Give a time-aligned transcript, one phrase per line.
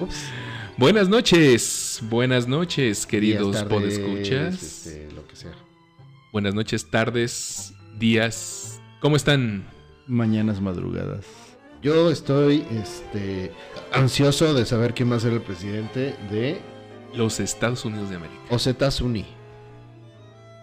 [0.00, 0.24] Ups.
[0.76, 4.62] Buenas noches, buenas noches, queridos Días, tardes, podescuchas.
[4.62, 5.52] este, lo que sea.
[6.32, 8.80] Buenas noches, tardes, días.
[9.00, 9.64] ¿Cómo están?
[10.08, 11.24] Mañanas madrugadas.
[11.82, 13.52] Yo estoy este,
[13.92, 16.60] ansioso de saber quién va a ser el presidente de
[17.14, 18.40] Los Estados Unidos de América.
[18.50, 19.26] Ozetas Uni.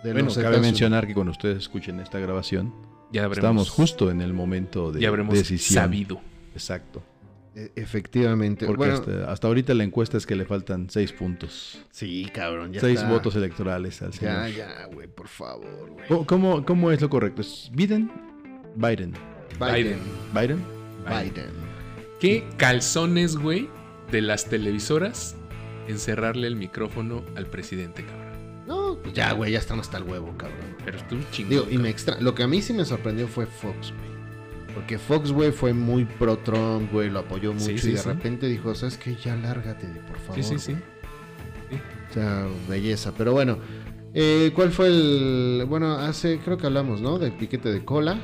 [0.04, 2.74] Bueno, cabe mencionar que cuando ustedes escuchen esta grabación,
[3.12, 5.84] Ya habremos, estamos justo en el momento de ya habremos decisión.
[5.84, 6.20] sabido.
[6.54, 7.04] Exacto.
[7.56, 8.66] E- efectivamente.
[8.66, 11.82] Porque bueno, hasta, hasta ahorita la encuesta es que le faltan seis puntos.
[11.92, 12.72] sí, cabrón.
[12.74, 13.10] Ya seis está.
[13.12, 14.50] votos electorales al Ya, señor.
[14.58, 16.08] ya, güey, por favor, güey.
[16.08, 17.42] ¿Cómo, cómo, cómo es lo correcto?
[17.42, 18.10] ¿Es Biden?
[18.76, 19.14] Biden.
[19.60, 20.00] Biden.
[20.34, 20.64] ¿Biden?
[21.06, 21.50] Biden.
[22.20, 23.68] ¿Qué calzones, güey,
[24.12, 25.36] de las televisoras
[25.88, 28.22] encerrarle el micrófono al presidente, cabrón?
[28.68, 30.78] No, pues ya, güey, ya están hasta el huevo, cabrón.
[30.86, 31.50] Pero tú chingón.
[31.50, 31.82] Digo, y cabrón.
[31.82, 32.22] me extra...
[32.22, 34.21] Lo que a mí sí me sorprendió fue Fox, güey.
[34.74, 38.08] Porque Fox, güey, fue muy pro Trump, güey, lo apoyó mucho Sí, y de sí.
[38.08, 39.16] repente dijo, ¿sabes qué?
[39.16, 40.36] Ya lárgate, por favor.
[40.36, 40.72] Sí, sí, sí.
[41.70, 41.82] güey".
[42.10, 43.14] O sea, belleza.
[43.18, 43.58] Pero bueno,
[44.14, 45.66] eh, ¿cuál fue el...?
[45.68, 47.18] Bueno, hace, creo que hablamos, ¿no?
[47.20, 48.20] Del piquete de cola,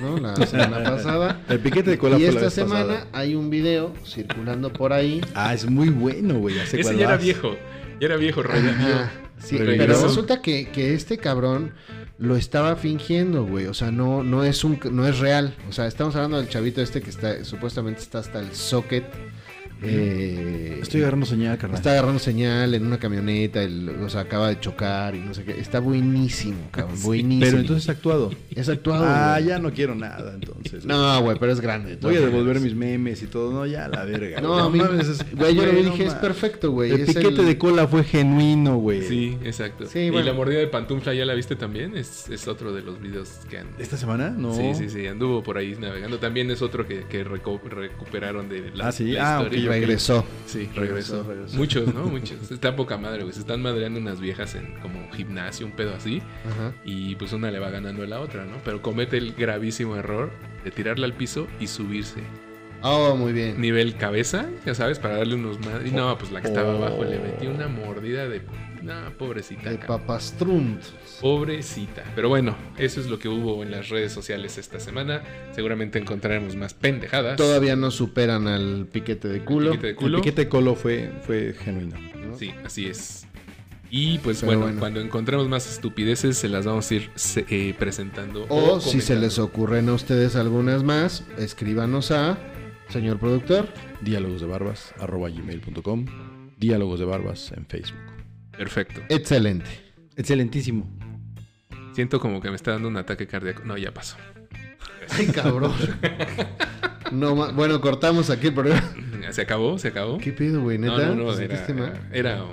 [0.00, 0.16] ¿no?
[0.18, 1.42] La semana pasada.
[1.48, 3.06] El piquete de cola y fue la esta vez semana pasada.
[3.12, 5.20] hay un video circulando por ahí.
[5.34, 6.58] Ah, es muy bueno, güey.
[6.58, 7.56] Ese cuál ya era viejo.
[8.00, 9.27] Ya era viejo, revivió.
[9.38, 11.72] Sí, pero resulta que, que este cabrón
[12.18, 13.66] lo estaba fingiendo, güey.
[13.66, 15.54] O sea, no, no es un no es real.
[15.68, 19.04] O sea, estamos hablando del chavito este que está, supuestamente está hasta el socket.
[19.82, 21.76] Eh, Estoy agarrando señal, carnal.
[21.76, 25.44] Está agarrando señal en una camioneta, el- o sea, acaba de chocar y no sé
[25.44, 25.60] qué.
[25.60, 26.96] Está buenísimo, cabrón.
[26.96, 27.40] Sí, buenísimo.
[27.44, 28.30] Pero entonces actuado.
[28.54, 29.04] es actuado.
[29.06, 29.48] Ah, güey.
[29.48, 30.84] ya no quiero nada, entonces.
[30.84, 31.90] No, güey, pero es grande.
[31.90, 32.62] de Voy a devolver maneras.
[32.62, 33.52] mis memes y todo.
[33.52, 34.40] No, ya la verga.
[34.40, 36.90] No, a mí, mames, es- güey, yo no dije, es perfecto, güey.
[36.92, 39.02] El es piquete de cola fue genuino, güey.
[39.02, 39.86] Sí, exacto.
[39.86, 40.26] Sí, y bueno.
[40.26, 41.96] la mordida de pantufla ya la viste también.
[41.96, 43.68] Es, es otro de los videos que han.
[43.78, 44.30] ¿Esta semana?
[44.30, 44.54] No.
[44.54, 46.18] Sí, sí, sí, anduvo por ahí navegando.
[46.18, 49.12] También es otro que, recuperaron de la, Ah, sí.
[49.12, 49.67] la Ah, historia.
[49.68, 50.24] Regresó.
[50.46, 51.22] Sí, Regresó, regresó.
[51.24, 51.56] regresó.
[51.56, 52.04] Muchos, ¿no?
[52.06, 52.50] Muchos.
[52.50, 53.32] Está poca madre, güey.
[53.34, 56.22] Se están madreando unas viejas en como gimnasio, un pedo así.
[56.50, 56.72] Ajá.
[56.84, 58.56] Y pues una le va ganando a la otra, ¿no?
[58.64, 60.30] Pero comete el gravísimo error
[60.64, 62.22] de tirarla al piso y subirse.
[62.82, 63.60] Oh, muy bien.
[63.60, 65.84] Nivel cabeza, ya sabes, para darle unos más.
[65.84, 68.42] Y no, pues la que estaba abajo le metió una mordida de.
[68.82, 69.70] No, pobrecita.
[69.70, 70.80] De papastrunt.
[71.20, 72.04] Pobrecita.
[72.14, 75.22] Pero bueno, eso es lo que hubo en las redes sociales esta semana.
[75.52, 77.36] Seguramente encontraremos más pendejadas.
[77.36, 79.72] Todavía no superan al piquete de culo.
[79.72, 80.18] Piquete de El culo.
[80.18, 81.96] piquete de colo fue, fue genuino.
[81.98, 82.38] ¿no?
[82.38, 83.26] Sí, así es.
[83.90, 84.78] Y pues bueno, bueno.
[84.78, 87.10] cuando encontremos más estupideces, se las vamos a ir
[87.48, 88.46] eh, presentando.
[88.48, 92.38] O si se les ocurren a ustedes algunas más, escríbanos a
[92.88, 93.68] señor productor.
[94.00, 96.06] Diálogos de barbas, arroba gmail.com.
[96.58, 98.00] Diálogos de barbas en Facebook.
[98.56, 99.00] Perfecto.
[99.08, 99.66] Excelente.
[100.16, 100.88] Excelentísimo.
[101.94, 103.64] Siento como que me está dando un ataque cardíaco.
[103.64, 104.16] No, ya pasó.
[105.10, 105.72] Ay, cabrón.
[107.10, 108.82] No, bueno, cortamos aquí el programa.
[109.30, 110.18] Se acabó, se acabó.
[110.18, 110.78] ¿Qué pedo, güey?
[110.78, 111.08] No, ¿Neta?
[111.08, 111.44] no, no, ¿Te
[112.12, 112.46] era, mal?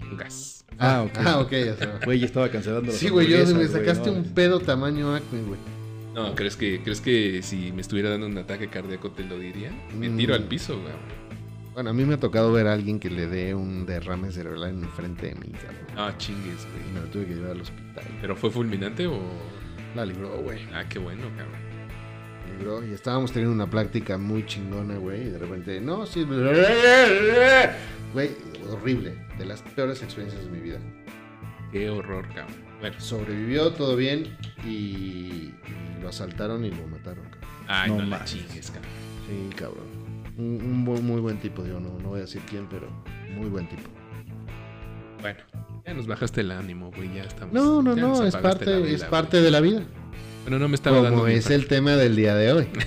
[0.00, 0.64] un, un gas.
[0.78, 1.18] Ah, ok.
[1.24, 2.00] Ah, ok, ya.
[2.04, 5.58] Güey, ya estaba cancelando Sí, güey, yo me sacaste no, un pedo tamaño acme, güey.
[6.18, 9.70] No, ¿crees que, ¿crees que si me estuviera dando un ataque cardíaco te lo diría?
[9.98, 10.16] Me Mm.
[10.16, 10.92] tiro al piso, güey.
[11.74, 14.70] Bueno, a mí me ha tocado ver a alguien que le dé un derrame cerebral
[14.70, 15.86] en frente de mí, cabrón.
[15.96, 16.92] Ah, chingues, Y güey.
[16.94, 18.04] me lo tuve que llevar al hospital.
[18.20, 19.20] ¿Pero fue fulminante o...?
[19.94, 20.58] La libró, güey.
[20.74, 21.68] Ah, qué bueno, cabrón.
[22.58, 26.24] libró y estábamos teniendo una plática muy chingona, güey, y de repente, no, sí,
[28.12, 28.30] güey,
[28.70, 30.78] horrible, de las peores experiencias de mi vida.
[31.72, 32.56] Qué horror, cabrón.
[32.80, 32.98] Bueno.
[33.00, 35.54] Sobrevivió todo bien y, y
[35.98, 37.50] lo asaltaron y lo mataron, cabrón.
[37.68, 38.90] Ay, No no, la chingues, cabrón.
[39.28, 39.98] Sí, cabrón.
[40.38, 42.88] Un, muy buen tipo, digo, no, no voy a decir quién, pero
[43.34, 43.88] muy buen tipo.
[45.20, 45.40] Bueno,
[45.84, 47.12] ya nos bajaste el ánimo, güey.
[47.14, 47.52] Ya estamos.
[47.52, 49.10] No, no, no, es parte, vela, es güey.
[49.10, 49.82] parte de la vida.
[50.44, 51.18] Bueno, no me estaba dando.
[51.18, 52.68] Como es el tema del día de hoy.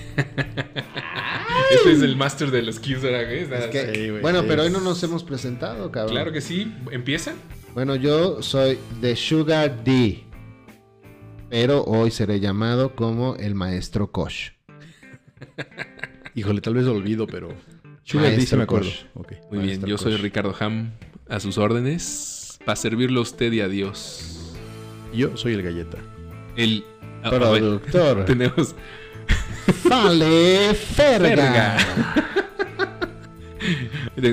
[1.70, 2.76] Este es el master de los.
[2.76, 6.12] Es que- Sí, güey, bueno, pero hoy no nos hemos presentado, cabrón.
[6.12, 6.72] Claro que sí.
[6.90, 7.36] ¿Empiezan?
[7.74, 10.24] Bueno, yo soy de Sugar D.
[11.52, 14.52] Pero hoy seré llamado como el maestro Kosh.
[16.34, 17.54] Híjole, tal vez lo olvido, pero.
[18.04, 18.90] Sugar D Maestro sí me acuerdo.
[19.50, 20.16] Muy bien, yo soy.
[20.16, 20.92] Ricardo Ham,
[21.28, 24.54] a sus órdenes, para servirle a usted y a Dios.
[25.12, 25.98] Yo soy el galleta.
[26.56, 26.86] El.
[27.22, 28.24] ah, a ver, Productor.
[28.24, 28.74] tenemos.
[29.84, 31.76] Vale, Ferga.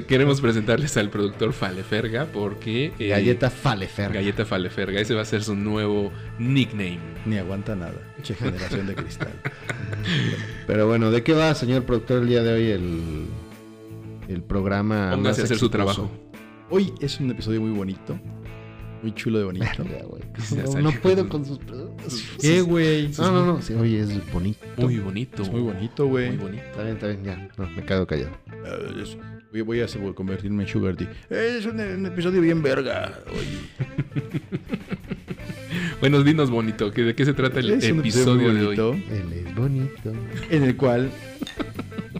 [0.07, 2.93] Queremos presentarles al productor Faleferga porque.
[2.99, 4.15] eh, Galleta Faleferga.
[4.15, 4.99] Galleta Faleferga.
[4.99, 6.99] Ese va a ser su nuevo nickname.
[7.25, 7.95] Ni aguanta nada.
[8.23, 9.33] Che, generación de cristal.
[10.67, 13.25] Pero bueno, ¿de qué va, señor productor, el día de hoy el,
[14.27, 15.11] el programa.
[15.11, 16.09] Póngase a su trabajo.
[16.69, 18.19] Hoy es un episodio muy bonito.
[19.01, 19.65] Muy chulo de bonito.
[19.83, 20.23] Verga, güey.
[20.73, 22.23] Ya No, puedo con sus preguntas.
[22.41, 23.09] ¿Qué, güey?
[23.17, 23.61] No, no, no.
[23.61, 24.65] Sí, oye, es bonito.
[24.77, 25.41] Muy bonito.
[25.43, 26.29] Es muy bonito, güey.
[26.29, 26.63] Muy bonito.
[26.63, 27.49] Está bien, está bien, ya.
[27.57, 28.31] No, me quedo callado.
[28.65, 29.17] Eh, es-
[29.51, 31.07] Voy, voy a hacer- voy a convertirme en Sugar D.
[31.31, 33.19] Es un, un episodio bien verga.
[33.31, 33.57] Oye,
[36.01, 38.75] Bueno, dinos bonito, ¿que ¿de qué se trata el es episodio de hoy?
[38.77, 40.13] bonito Él es bonito.
[40.51, 41.09] En el cual.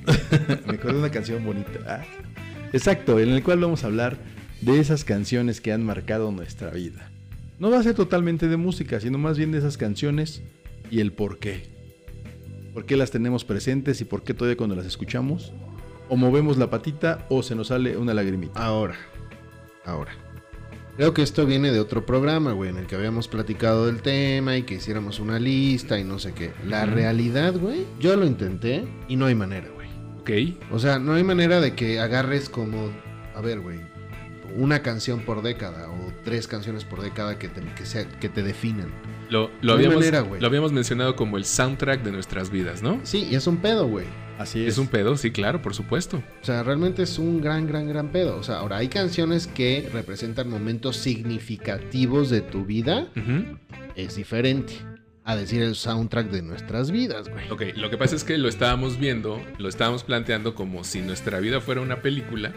[0.68, 1.70] me acuerdo de una canción bonita.
[1.88, 2.04] Ah,
[2.74, 4.18] Exacto, en el cual vamos a hablar
[4.62, 7.12] de esas canciones que han marcado nuestra vida.
[7.60, 10.42] No va a ser totalmente de música, sino más bien de esas canciones
[10.90, 11.68] y el por qué.
[12.74, 15.54] ¿Por qué las tenemos presentes y por qué todavía cuando las escuchamos?
[16.08, 18.64] O movemos la patita o se nos sale una lagrimita.
[18.64, 18.96] Ahora,
[19.86, 20.12] ahora.
[20.96, 24.58] Creo que esto viene de otro programa, güey, en el que habíamos platicado del tema
[24.58, 26.52] y que hiciéramos una lista y no sé qué.
[26.68, 29.88] La realidad, güey, yo lo intenté y no hay manera, güey.
[30.20, 30.58] Ok.
[30.72, 32.90] O sea, no hay manera de que agarres como,
[33.34, 33.80] a ver, güey,
[34.56, 38.44] una canción por década o tres canciones por década que te, que sea- que te
[38.44, 38.92] definan.
[39.30, 40.42] Lo, hay habíamos, manera, güey.
[40.42, 43.00] lo habíamos mencionado como el soundtrack de nuestras vidas, ¿no?
[43.04, 44.06] Sí, y es un pedo, güey.
[44.40, 44.69] Así es.
[44.74, 46.24] Es un pedo, sí, claro, por supuesto.
[46.42, 48.38] O sea, realmente es un gran, gran, gran pedo.
[48.38, 53.07] O sea, ahora hay canciones que representan momentos significativos de tu vida.
[53.95, 54.74] Es diferente
[55.25, 57.50] a decir el soundtrack de nuestras vidas, güey.
[57.52, 61.40] Ok, lo que pasa es que lo estábamos viendo, lo estábamos planteando como si nuestra
[61.40, 62.52] vida fuera una película,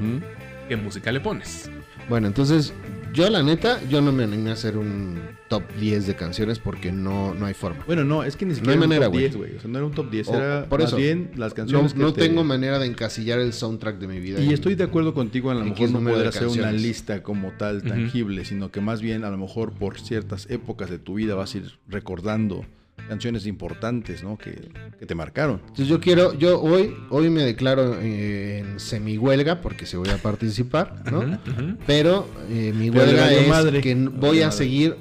[0.00, 0.20] Ujú.
[0.68, 1.70] ¿Qué música le pones?
[2.08, 2.72] Bueno, entonces,
[3.12, 5.18] yo la neta, yo no me animé a hacer un
[5.48, 7.82] top 10 de canciones porque no, no hay forma.
[7.86, 9.22] Bueno, no, es que ni No siquiera hay era un top güey.
[9.24, 9.56] 10, güey.
[9.56, 10.96] O sea, no era un top 10, O- era por más eso.
[10.96, 14.20] bien las No, canciones que no te- tengo manera de encasillar el soundtrack de mi
[14.20, 14.40] vida.
[14.40, 17.22] Y en- estoy de acuerdo contigo, a lo mejor no poder de hacer una lista
[17.22, 21.14] como tal tangible, sino que más bien a lo mejor por ciertas épocas de tu
[21.14, 22.64] vida vas a ir recordando
[23.06, 24.36] canciones importantes, ¿no?
[24.36, 24.68] Que,
[24.98, 25.60] que te marcaron.
[25.60, 30.16] Entonces yo quiero, yo hoy, hoy me declaro eh, en semihuelga porque se voy a
[30.18, 31.38] participar, ¿no?
[31.86, 33.80] Pero eh, mi huelga es madre.
[33.80, 34.58] que voy a madre.
[34.58, 34.96] seguir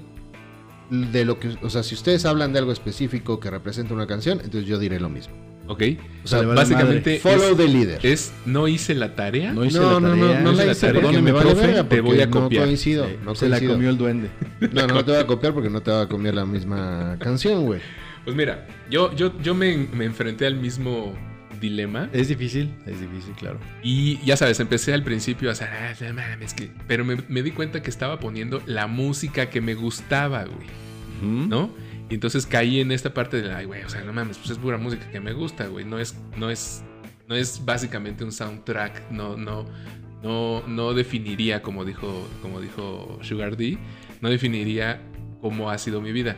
[0.89, 4.39] de lo que, o sea, si ustedes hablan de algo específico que representa una canción,
[4.43, 5.33] entonces yo diré lo mismo.
[5.67, 5.83] Ok.
[6.23, 8.05] O sea, vale Básicamente follow es, the leader.
[8.05, 9.51] es no hice la tarea.
[9.53, 10.41] No hice No, la no, no, tarea.
[10.41, 10.93] no hice la tarea.
[11.01, 12.61] Perdóneme, vale profe, te voy a copiar.
[12.61, 14.29] No coincido, Sí, no se la comió el duende.
[14.73, 17.65] No, no te voy a copiar porque no te voy a copiar la misma canción,
[17.65, 17.81] güey.
[18.23, 21.13] Pues mira, yo, yo, yo me, me enfrenté al mismo
[21.61, 22.09] dilema.
[22.11, 23.59] Es difícil, es difícil, claro.
[23.83, 26.69] Y ya sabes, empecé al principio a hacer, "Ah, no mames, que...
[26.87, 30.67] pero me, me di cuenta que estaba poniendo la música que me gustaba, güey.
[31.21, 31.69] ¿no?
[32.09, 34.57] Y entonces caí en esta parte de, ay, güey, o sea, no mames, pues es
[34.57, 36.83] pura música que me gusta, güey, no es, no es,
[37.27, 39.65] no es básicamente un soundtrack, no, no,
[40.21, 43.77] no, no definiría, como dijo, como dijo Sugar D,
[44.21, 45.01] no definiría
[45.41, 46.35] cómo ha sido mi vida.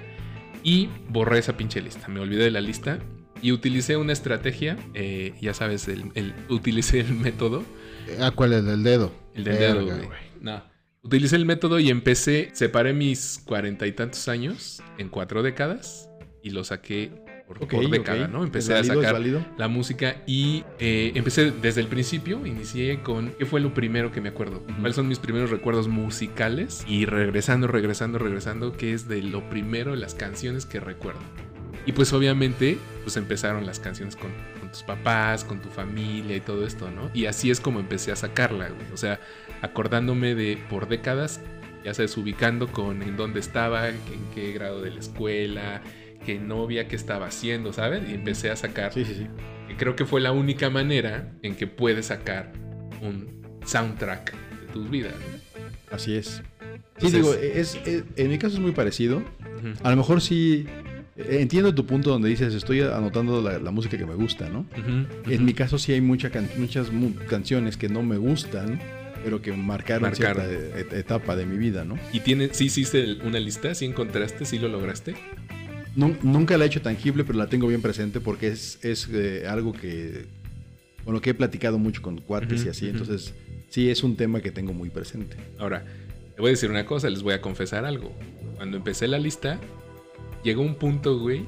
[0.64, 3.00] Y borré esa pinche lista, me olvidé de la lista
[3.42, 7.64] y utilicé una estrategia, eh, ya sabes, el, el- utilicé el método
[8.22, 9.12] ¿A cuál es el dedo?
[9.34, 10.20] el del Verga, dedo, güey.
[10.40, 10.64] No.
[11.08, 16.10] Utilicé el método y empecé, separé mis cuarenta y tantos años en cuatro décadas
[16.44, 17.14] y lo saqué
[17.48, 18.30] por, Ok, por década, ok.
[18.30, 18.44] ¿no?
[18.44, 23.00] Empecé ¿Es a válido, es sacar la música y eh, empecé desde el principio, inicié
[23.04, 24.82] con qué fue lo primero que me acuerdo, Ujú.
[24.82, 29.96] cuáles son mis primeros recuerdos musicales y regresando, regresando, regresando, qué es de lo primero
[29.96, 31.22] las canciones que recuerdo.
[31.86, 34.30] Y pues obviamente, pues empezaron las canciones con,
[34.60, 37.10] con tus papás, con tu familia y todo esto, ¿no?
[37.14, 38.92] Y así es como empecé a sacarla, güey.
[38.94, 39.22] O sea,
[39.62, 41.42] acordándome de por décadas,
[41.84, 43.96] ya sabes, ubicando con en dónde estaba, en
[44.36, 45.82] qué grado de la escuela,
[46.26, 48.02] qué novia, qué estaba haciendo, ¿sabes?
[48.10, 49.28] Y empecé a sacar Sí, sí, sí.
[49.78, 52.52] creo que fue la única manera en que puedes sacar
[53.02, 55.10] un soundtrack de tu vida.
[55.12, 55.96] ¿no?
[55.96, 56.42] Así es.
[57.00, 59.22] Sí, Entonces- digo, es, es- en mi caso es muy parecido.
[59.84, 60.66] A lo mejor sí.
[61.16, 64.66] eh, Entiendo tu punto donde dices, estoy anotando la, la música que me gusta, ¿no?
[65.28, 68.80] En mi caso sí hay mucha can- muchas mu- canciones que no me gustan,
[69.28, 70.46] pero que marcaron, Marcaron.
[70.48, 72.00] cierta et- etapa de mi vida, ¿no?
[72.14, 73.76] ¿Y tiene, sí hiciste una lista?
[73.76, 74.46] ¿Sí encontraste?
[74.46, 75.16] ¿Sí lo lograste?
[75.98, 79.44] Nun- nunca la he hecho tangible, pero la tengo bien presente porque es, es eh,
[79.46, 80.28] algo que,
[81.06, 83.34] lo que he platicado mucho con cuates y así, entonces
[83.68, 85.36] sí es un tema que tengo muy presente.
[85.60, 85.84] Ahora,
[86.34, 88.14] te voy a decir una cosa, les voy a confesar algo.
[88.56, 89.60] Cuando empecé la lista,
[90.42, 91.46] llegó un punto, güey,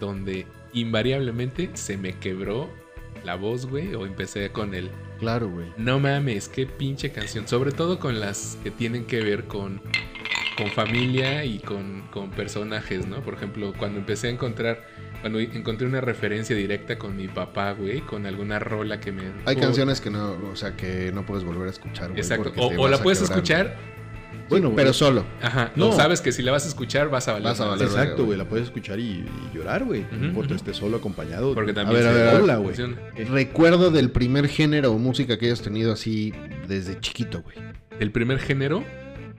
[0.00, 0.44] donde
[0.74, 2.68] invariablemente se me quebró
[3.26, 5.66] la voz, güey, o empecé con el Claro, güey.
[5.76, 7.46] no mames, qué pinche canción.
[7.48, 9.80] Sobre todo con las que tienen que ver con,
[10.56, 13.20] con familia y con, con personajes, ¿no?
[13.20, 14.86] Por ejemplo, cuando empecé a encontrar,
[15.20, 19.22] cuando encontré una referencia directa con mi papá, güey, con alguna rola que me...
[19.46, 22.20] Hay Oh, canciones que no, o sea, que no puedes volver a escuchar, güey.
[22.20, 22.52] Exacto.
[22.56, 23.38] O, la puedes quebrar.
[23.38, 23.95] escuchar
[24.48, 24.94] Bueno, pero güey.
[24.94, 25.24] solo.
[25.42, 25.72] Ajá.
[25.76, 25.92] No.
[25.92, 27.48] Sabes que si la vas a escuchar vas a valer.
[27.48, 27.86] Vas a valer.
[27.86, 28.38] Exacto, güey.
[28.38, 30.06] La puedes escuchar y, y llorar, güey.
[30.12, 30.56] No importa ujú.
[30.56, 31.54] esté solo acompañado.
[31.54, 32.42] Porque también a se ver, a ver.
[32.42, 32.74] Hola, güey.
[32.74, 32.96] funciona.
[33.30, 36.32] Recuerdo del primer género o música que hayas tenido así
[36.68, 37.56] desde chiquito, güey.
[37.98, 38.84] El primer género,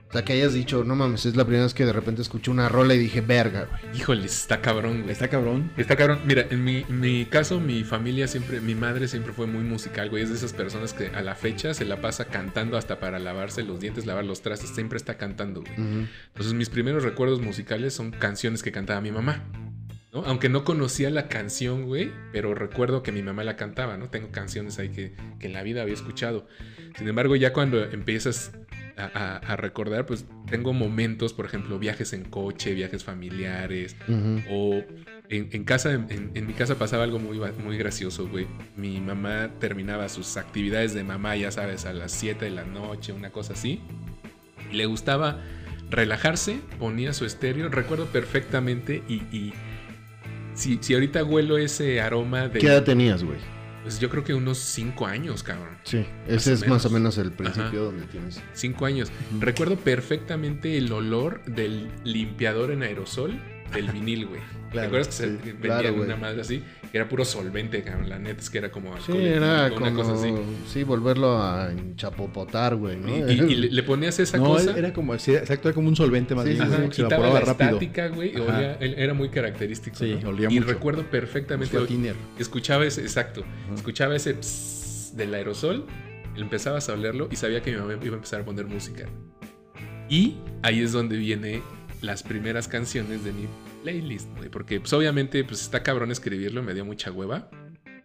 [0.08, 2.50] O sea, que hayas dicho, no mames, es la primera vez que de repente escuché
[2.50, 3.98] una rola y dije, verga, güey.
[3.98, 5.12] híjole, está cabrón, güey.
[5.12, 5.70] Está cabrón.
[5.76, 6.20] Está cabrón.
[6.24, 10.22] Mira, en mi, mi caso, mi familia siempre, mi madre siempre fue muy musical, güey.
[10.22, 13.62] Es de esas personas que a la fecha se la pasa cantando hasta para lavarse
[13.64, 15.74] los dientes, lavar los trastes, siempre está cantando, güey.
[16.28, 19.44] Entonces mis primeros recuerdos musicales son canciones que cantaba mi mamá.
[20.10, 20.24] ¿no?
[20.24, 24.08] Aunque no conocía la canción, güey, pero recuerdo que mi mamá la cantaba, ¿no?
[24.08, 26.46] Tengo canciones ahí que, que en la vida había escuchado.
[26.96, 28.52] Sin embargo, ya cuando empiezas
[28.98, 33.96] a, recordar, pues tengo momentos, por ejemplo, viajes en coche, viajes familiares,
[34.50, 34.82] o
[35.28, 38.46] en, en casa, en, mi casa pasaba algo muy, muy gracioso, güey.
[38.76, 43.12] Mi mamá terminaba sus actividades de mamá, ya sabes, a las 7 de la noche,
[43.12, 43.80] una cosa así.
[44.72, 45.40] Le gustaba
[45.90, 49.14] relajarse, ponía su estéreo, recuerdo perfectamente y...
[49.36, 49.52] y
[50.54, 52.58] si, si ahorita huelo ese aroma de...
[52.58, 53.38] ¿Qué edad tenías, güey?
[53.82, 55.78] Pues yo creo que unos 5 años, cabrón.
[55.84, 57.16] Sí, ese es más o menos.
[57.18, 57.76] el principio Ajá.
[57.78, 58.42] donde tienes.
[58.52, 59.10] 5 años.
[59.40, 63.40] Recuerdo perfectamente el olor del limpiador en aerosol
[63.72, 64.40] del vinil, güey.
[64.40, 66.62] ¿Te Claro, acuerdas que se sí, vendían claro, una madre así?
[66.92, 68.08] Que era puro solvente, cabrón.
[68.10, 70.34] La neta es que era como Sí, alcohol era etílico, una como, cosa así.
[70.66, 73.08] sí, volverlo a enchapopotar, güey, ¿no?
[73.08, 74.76] Y, y- y le, le ponías esa No, cosa.
[74.76, 76.76] era como, sí, exacto, era como un solvente más Sí, bien, sí, sí.
[76.76, 77.70] que se quitaba evaporaba la rápido.
[77.70, 78.36] estática, güey.
[78.36, 79.96] olía- era muy característico.
[79.96, 80.28] Sí, ¿no?
[80.30, 80.66] olía y mucho.
[80.72, 81.74] recuerdo perfectamente.
[81.74, 82.14] Fue a tiner.
[82.38, 83.42] Escuchaba ese, exacto.
[83.66, 83.74] Ajá.
[83.74, 85.86] Escuchaba ese pss del aerosol,
[86.36, 89.06] empezabas a olerlo y sabía que mi mamá iba a empezar a poner música.
[90.10, 91.62] Y ahí es donde viene
[92.02, 93.46] las primeras canciones de mi
[93.82, 97.50] playlist, güey, porque pues, obviamente pues está cabrón escribirlo, me dio mucha hueva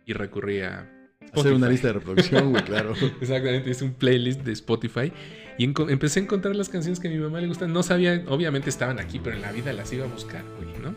[0.06, 0.90] y recurrí a
[1.34, 1.72] Hacer una Spotify.
[1.72, 2.94] lista de reproducción, güey, claro.
[3.22, 5.12] Exactamente, hice un playlist de Spotify
[5.58, 7.74] y empecé a encontrar las canciones que a mi mamá le gustan.
[7.74, 10.94] No sabía, obviamente estaban aquí, pero en la vida las iba a buscar, güey, ¿no?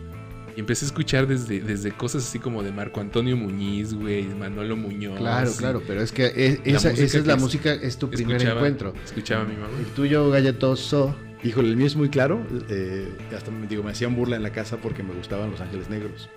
[0.57, 4.75] Y empecé a escuchar desde, desde cosas así como de Marco Antonio Muñiz, güey, Manolo
[4.77, 5.19] Muñoz.
[5.19, 7.99] Claro, y claro, pero es que es- La esa, esa es la es- música, es
[7.99, 8.95] tu primer encuentro.
[9.05, 9.69] Escuchaba a mi mamá.
[9.79, 11.15] El tuyo galletoso.
[11.45, 12.45] Híjole, el mío es muy claro.
[12.69, 15.89] eh, hasta me digo, me hacían burla en la casa porque me gustaban Los Ángeles
[15.91, 16.29] Negros.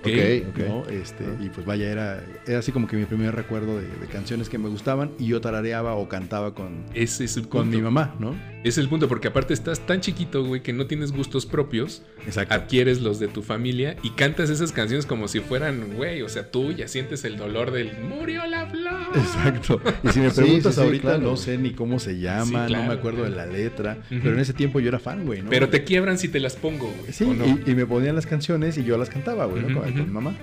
[0.00, 0.06] Ok.
[0.06, 0.58] Ok, ok.
[0.68, 0.86] ¿no?
[0.88, 1.36] Este, Ah.
[1.42, 4.58] Y pues vaya, era, era así como que mi primer recuerdo de, de canciones que
[4.58, 7.76] me gustaban y yo tarareaba o cantaba con, Ese es el con punto.
[7.76, 8.36] mi mamá, ¿no?
[8.62, 12.54] Es el punto, porque aparte estás tan chiquito, güey, que no tienes gustos propios, Exacto.
[12.54, 16.50] adquieres los de tu familia y cantas esas canciones como si fueran, güey, o sea,
[16.50, 18.79] tú ya sientes el dolor del murió la flor.
[19.14, 19.80] Exacto.
[20.02, 22.72] Y si me preguntas sí, sí, ahorita, claro, no sé ni cómo se llama, Sí,
[22.72, 25.50] no me acuerdo de la letra, pero en ese tiempo yo era fan, güey, ¿no?
[25.50, 27.12] Pero te quiebran si te las pongo, güey.
[27.12, 27.44] Sí, ¿o no?
[27.46, 29.80] y, y me ponían las canciones y yo las cantaba, güey, ¿no?
[29.80, 30.34] Ujú, con, mi mamá.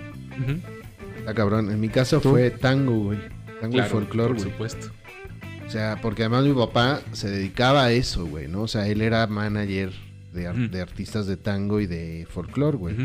[1.20, 1.72] Está cabrón.
[1.72, 2.32] En mi caso ¿Tú?
[2.32, 3.20] fue tango, güey.
[3.60, 4.52] Tango Claro, y folclore, por güey.
[4.52, 4.88] supuesto.
[5.66, 8.62] O sea, porque además mi papá se dedicaba a eso, güey, ¿no?
[8.62, 9.92] O sea, él era manager
[10.34, 10.68] de, ar- Ujú.
[10.70, 12.96] de artistas de tango y de folclore, güey.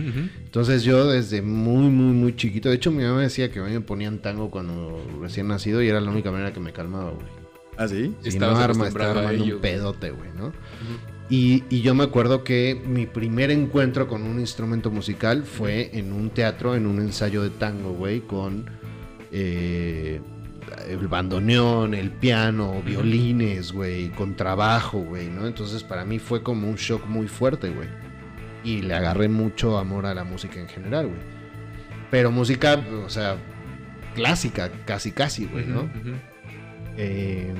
[0.45, 3.71] Entonces yo desde muy, muy, muy chiquito, de hecho mi mamá decía que a mí
[3.73, 7.26] me ponían tango cuando recién nacido y era la única manera que me calmaba, güey.
[7.79, 8.14] ¿Ah, sí?
[8.23, 10.52] Si no arma, estaba a armando ello, un pedote, güey, ¿no?
[11.31, 16.12] Y, y yo me acuerdo que mi primer encuentro con un instrumento musical fue en
[16.12, 18.67] un teatro, en un ensayo de tango, güey, con
[19.31, 20.21] eh,
[20.88, 25.47] el bandoneón, el piano, violines, güey, con trabajo, güey, ¿no?
[25.47, 27.88] Entonces para mí fue como un shock muy fuerte, güey.
[28.64, 31.21] Y le agarré mucho amor a la música en general, güey.
[32.11, 33.37] Pero música, o sea,
[34.14, 35.91] clásica, casi, casi, güey, ¿no?
[36.97, 37.55] Eh,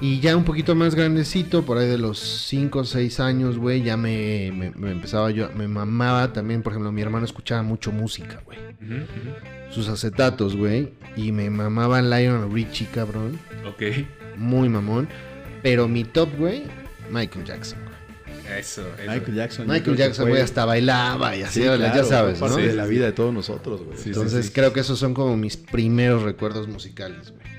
[0.00, 3.82] y ya un poquito más grandecito, por ahí de los 5 o 6 años, güey,
[3.82, 7.90] ya me, me- me empezaba yo, me mamaba también, por ejemplo, mi hermano escuchaba mucho
[7.92, 8.58] música, güey.
[9.70, 10.92] Sus acetatos, güey.
[11.16, 13.38] Y me mamaba Lionel Richie, cabrón.
[13.68, 13.82] Ok.
[14.36, 15.08] Muy mamón.
[15.62, 16.62] Pero mi top, güey,
[17.10, 17.78] Michael Jackson.
[17.82, 18.58] güey.
[18.60, 19.10] Eso, eso.
[19.12, 19.66] Michael Jackson.
[19.66, 22.46] Michael Jackson, güey, hasta bailaba y así, Sí, ya sabes, ¿no?
[22.46, 23.06] parte de la vida sí.
[23.06, 23.96] de todos nosotros, güey.
[23.98, 24.52] Sí, sí, Entonces sí.
[24.52, 27.57] creo que esos son como mis primeros recuerdos musicales, güey.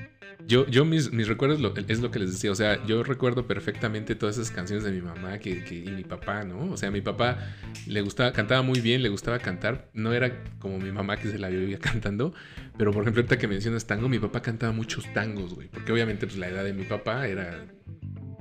[0.50, 2.50] Yo, yo mis, mis recuerdos es lo que les decía.
[2.50, 6.02] O sea, yo recuerdo perfectamente todas esas canciones de mi mamá que, que- y mi
[6.02, 6.72] papá, ¿no?
[6.72, 7.38] O sea, mi papá
[7.86, 9.88] le gustaba, cantaba muy bien, le gustaba cantar.
[9.94, 12.34] No era como mi mamá que se la vivía cantando.
[12.76, 15.68] Pero por ejemplo, ahorita que mencionas tango, mi papá cantaba muchos tangos, güey.
[15.68, 17.64] Porque obviamente, pues la edad de mi papá era.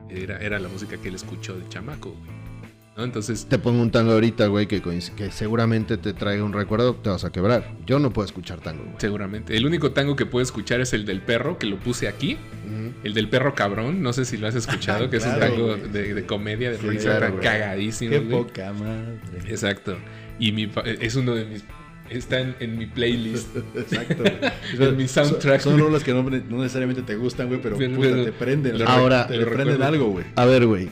[0.09, 2.38] Era, era la música que él escuchó de chamaco, güey.
[2.99, 3.05] ¿No?
[3.05, 3.45] Entonces.
[3.47, 4.81] Te pongo un tango ahorita, güey, que,
[5.31, 7.71] seguramente te traiga un recuerdo, te vas a quebrar.
[7.85, 8.95] Yo no puedo escuchar tango, güey.
[8.97, 9.55] Seguramente.
[9.55, 12.37] El único tango que puedo escuchar es el del perro, que lo puse aquí.
[13.03, 16.13] El del perro cabrón, no sé si lo has escuchado, que es un tango de,
[16.13, 18.11] de comedia, de Sí, risa, claro, cagadísimo.
[18.11, 18.43] Qué güey.
[18.43, 19.19] poca madre.
[19.47, 19.97] Exacto.
[20.37, 21.63] Y mi, pa- es uno de mis.
[22.09, 23.55] Está en, en mi playlist.
[23.75, 24.23] Exacto.
[24.79, 25.61] En mi soundtrack.
[25.61, 28.31] Son, son rolas que no, no necesariamente te gustan, güey, pero, Pero- puta, pero- te
[28.33, 28.81] prenden.
[28.87, 30.25] Ahora- te prenden algo, güey.
[30.35, 30.89] A ver, güey.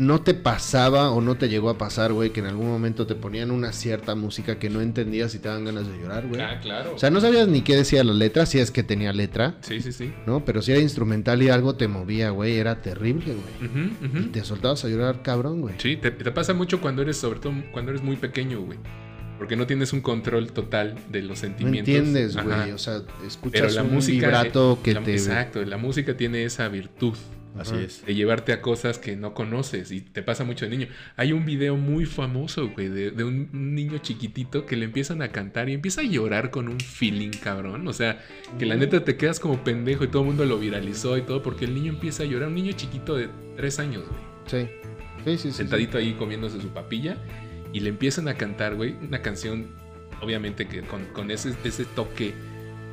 [0.00, 3.14] ¿No te pasaba o no te llegó a pasar, güey, que en algún momento te
[3.14, 6.40] ponían una cierta música que no entendías y te daban ganas de llorar, güey?
[6.40, 6.94] Ah, claro.
[6.94, 9.82] O sea, no sabías ni qué decía la letra, si es que tenía letra, sí,
[9.82, 10.10] sí, sí.
[10.26, 10.42] ¿no?
[10.46, 13.70] Pero si era instrumental y algo te movía, güey, era terrible, güey.
[13.70, 14.18] Ujú, ujú.
[14.20, 15.74] Y te soltabas a llorar, cabrón, güey.
[15.76, 18.78] Sí, te, te pasa mucho cuando eres, sobre todo cuando eres muy pequeño, güey.
[19.36, 21.94] Porque no tienes un control total de los No sentimientos.
[21.94, 22.46] entiendes, Ajá.
[22.62, 22.72] güey.
[22.72, 24.26] O sea, Pero escuchas la un música.
[24.28, 25.12] vibrato que la- te...
[25.12, 27.14] Exacto, la música tiene esa virtud
[27.60, 28.04] Así es.
[28.06, 30.88] de llevarte a cosas que no conoces y te pasa mucho de niño.
[31.16, 35.28] Hay un video muy famoso, güey, de, de un niño chiquitito que le empiezan a
[35.28, 37.86] cantar y empieza a llorar con un feeling, cabrón.
[37.86, 38.20] O sea,
[38.58, 41.42] que la neta te quedas como pendejo y todo el mundo lo viralizó y todo
[41.42, 42.48] porque el niño empieza a llorar.
[42.48, 44.20] Un niño chiquito de tres años, güey.
[44.46, 44.70] Sí.
[45.24, 45.56] Sí, sí, sí, sí.
[45.58, 47.16] sentadito ahí comiéndose su papilla
[47.72, 49.68] y le empiezan a cantar, güey, una canción,
[50.22, 52.32] obviamente que con, con ese, ese toque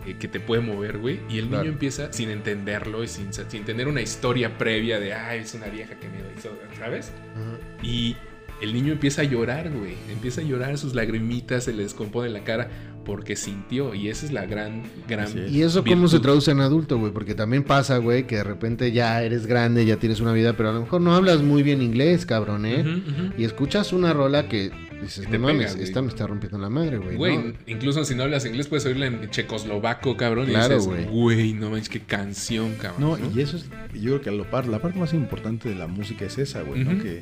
[0.07, 1.63] eh, que te puede mover, güey, y el Claro.
[1.63, 5.67] niño empieza sin entenderlo y sin, sin tener una historia previa de, ay, es una
[5.67, 6.49] vieja que me lo hizo,
[6.79, 7.11] ¿sabes?
[7.83, 8.15] Y
[8.61, 12.43] el niño empieza a llorar, güey, empieza a llorar, sus lagrimitas se le descompone la
[12.43, 12.69] cara
[13.05, 15.25] porque sintió, y esa es la gran, gran...
[15.27, 15.49] Es.
[15.51, 16.09] ¿Y eso cómo virtud.
[16.09, 17.13] se traduce en adulto, güey?
[17.13, 20.69] Porque también pasa, güey, que de repente ya eres grande, ya tienes una vida, pero
[20.69, 22.83] a lo mejor no hablas muy bien inglés, cabrón, ¿eh?
[23.37, 24.71] Y escuchas una rola que
[25.01, 27.15] dices, no mames, pega, esta me está rompiendo la madre, güey.
[27.17, 27.53] Güey, ¿no?
[27.67, 30.47] incluso si no hablas inglés puedes oírla en checoslovaco, cabrón.
[30.47, 31.05] Claro, y dices, güey.
[31.05, 33.19] güey, no manches, qué canción, cabrón.
[33.21, 35.87] No, y eso es, yo creo que lo par- la parte más importante de la
[35.87, 36.91] música es esa, güey, ¿no?
[36.93, 37.03] Ujú.
[37.03, 37.21] Que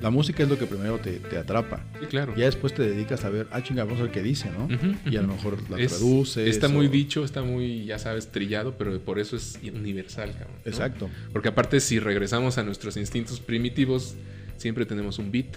[0.00, 1.84] la música es lo que primero te, te atrapa.
[2.00, 2.34] Sí, claro.
[2.34, 4.66] Ya después te dedicas a ver, ah, chinga, vamos a ver qué dice, ¿no?
[5.10, 6.48] Y a lo mejor la Es- traduces.
[6.48, 10.56] Está o- muy dicho, está muy, ya sabes, trillado, pero por eso es universal, cabrón.
[10.64, 10.70] ¿no?
[10.70, 11.10] Exacto.
[11.34, 14.14] Porque aparte, si regresamos a nuestros instintos primitivos,
[14.56, 15.56] siempre tenemos un beat.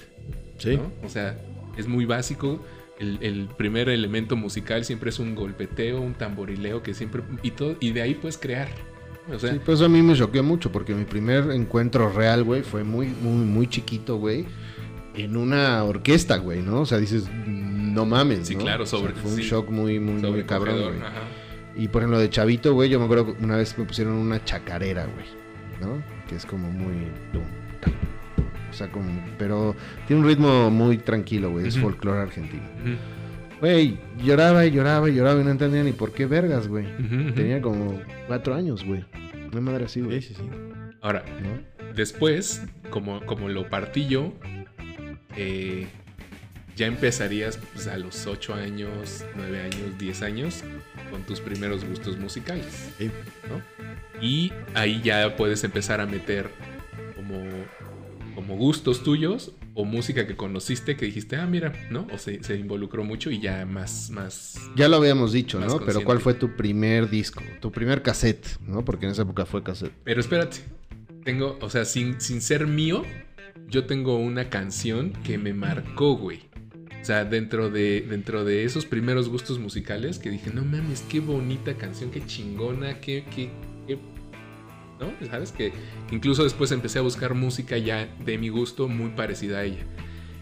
[0.58, 0.77] Sí.
[0.77, 0.91] ¿no?
[1.05, 1.38] O sea,
[1.77, 2.59] es muy básico.
[2.99, 7.23] El, el primer elemento musical siempre es un golpeteo, un tamborileo que siempre.
[7.41, 8.69] Y, todo, y de ahí puedes crear.
[9.33, 12.62] O sea, Sí, pues a mí me choqueó mucho porque mi primer encuentro real, güey,
[12.62, 14.45] fue muy, muy, muy chiquito, güey.
[15.15, 16.81] En una orquesta, güey, ¿no?
[16.81, 18.62] O sea, dices, no mames, Sí, ¿no?
[18.62, 19.43] claro, O sea, sobre- fue un sí.
[19.43, 20.95] shock muy, muy, muy cabrón, güey.
[21.75, 24.43] Y por ejemplo, de chavito, güey, yo me acuerdo que una vez me pusieron una
[24.43, 25.25] chacarera, güey,
[25.81, 26.03] ¿no?
[26.27, 26.93] Que es como muy...
[27.31, 27.41] tum.
[28.73, 29.05] O sea, como...
[29.38, 29.75] Pero
[30.07, 32.63] tiene un ritmo muy tranquilo, güey, es folclore argentino.
[33.59, 36.86] Güey, lloraba y lloraba y lloraba y no entendía ni por qué vergas, güey.
[37.36, 39.05] Tenía como cuatro años, güey.
[39.51, 40.21] Una madre así, Sí, güey.
[40.21, 40.43] sí, sí.
[41.01, 41.93] Ahora, ¿no?
[41.93, 44.33] Después, como, como lo partí yo,
[45.38, 45.88] eh,
[46.75, 50.63] ya empezarías pues, a los 8 años, 9 años, 10 años
[51.12, 52.91] con tus primeros gustos musicales.
[52.97, 53.12] Sí.
[53.47, 53.62] ¿no?
[54.21, 56.49] Y ahí ya puedes empezar a meter
[57.15, 57.43] como,
[58.34, 62.08] como gustos tuyos o música que conociste que dijiste, ah, mira, ¿no?
[62.12, 64.60] O se, se involucró mucho y ya más, más...
[64.76, 65.80] Ya lo habíamos dicho, ¿no?
[65.80, 66.04] Pero.
[66.04, 67.41] ¿cuál fue tu primer disco?
[67.62, 68.84] Tu primer cassette, ¿no?
[68.86, 69.93] Porque en esa época fue cassette.
[70.04, 70.58] Pero espérate,
[71.24, 73.04] tengo, o sea, sin, sin ser mío,
[73.67, 76.50] yo tengo una canción que me marcó, güey.
[77.02, 81.19] O sea, dentro de, dentro de esos primeros gustos musicales que dije, no mames, qué
[81.19, 83.26] bonita canción, qué chingona, qué-".
[85.05, 85.27] ¿No?
[85.27, 85.51] ¿Sabes?
[85.51, 85.73] Que,
[86.11, 89.83] incluso después empecé a buscar música ya de mi gusto muy parecida a ella.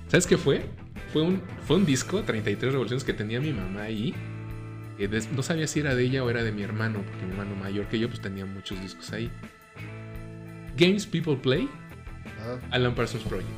[0.07, 0.65] ¿Sabes qué fue?
[1.13, 4.13] Fue un, fue un disco, 33 revoluciones, que tenía mi mamá ahí.
[4.97, 7.55] des- no sabía si era de ella o era de mi hermano, porque mi hermano
[7.55, 9.31] mayor que yo pues tenía muchos discos ahí.
[10.77, 11.67] Games People Play,
[12.71, 13.49] Alan Parsons Project.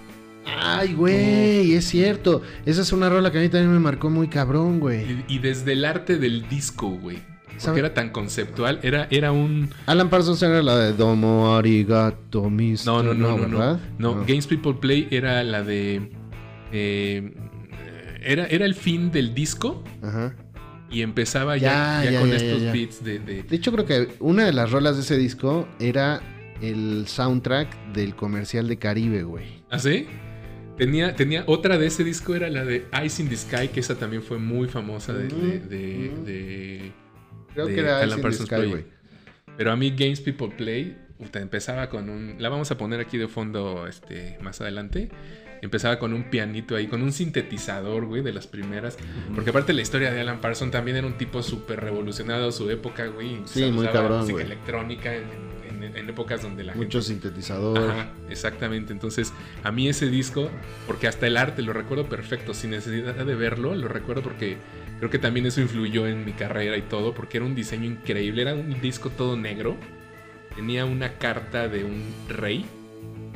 [0.45, 2.41] Ay, güey, es cierto.
[2.65, 5.23] Esa es una rola que a mí también me marcó muy cabrón, güey.
[5.27, 7.19] Y, y desde el arte del disco, güey.
[7.63, 9.69] Porque era tan conceptual, era, era un...
[9.85, 12.91] Alan Parsons era la de Domo Arigato Mister.
[12.93, 13.79] No, no, no, no, no.
[13.97, 16.09] No, Games People Play era la de...
[16.71, 17.31] eh,
[18.21, 20.35] era, era el fin del disco Ajá.
[20.89, 23.19] y empezaba ya, Ya, con ya, estos beats de...
[23.19, 26.21] de- De hecho, creo que una de las rolas de ese disco era
[26.61, 29.45] el soundtrack del comercial de Caribe, güey.
[29.69, 30.07] ¿Ah, sí?
[30.77, 33.95] Tenía, tenía otra de ese disco, era la de Ice in the Sky, que esa
[33.95, 35.27] también fue muy famosa de...
[35.27, 36.23] de- de- Ujú.
[36.25, 36.91] de-
[37.53, 38.87] Creo de que era Alan Parsons Sky, Project.
[39.57, 42.35] Pero a mí Games People Play, puta, empezaba con un...
[42.39, 45.09] La vamos a poner aquí de fondo este, más adelante.
[45.61, 48.97] Empezaba con un pianito ahí, con un sintetizador, güey, de las primeras.
[49.33, 52.69] Porque aparte la historia de Alan Parsons también era un tipo súper revolucionado a su
[52.69, 53.37] época, güey.
[53.45, 55.23] Sí, muy cabrón, música electrónica en,
[55.83, 57.27] en- en épocas donde la Mucho gente...
[57.29, 57.91] sintetizador.
[57.91, 58.91] Ajá, exactamente.
[58.91, 60.49] Entonces, a mí ese disco,
[60.87, 64.57] porque hasta el arte lo recuerdo perfecto, sin necesidad de verlo, lo recuerdo porque
[65.03, 68.41] creo que también eso influyó en mi carrera y todo, porque era un diseño increíble,
[68.43, 69.75] era un disco todo negro,
[70.55, 72.65] tenía una carta de un rey,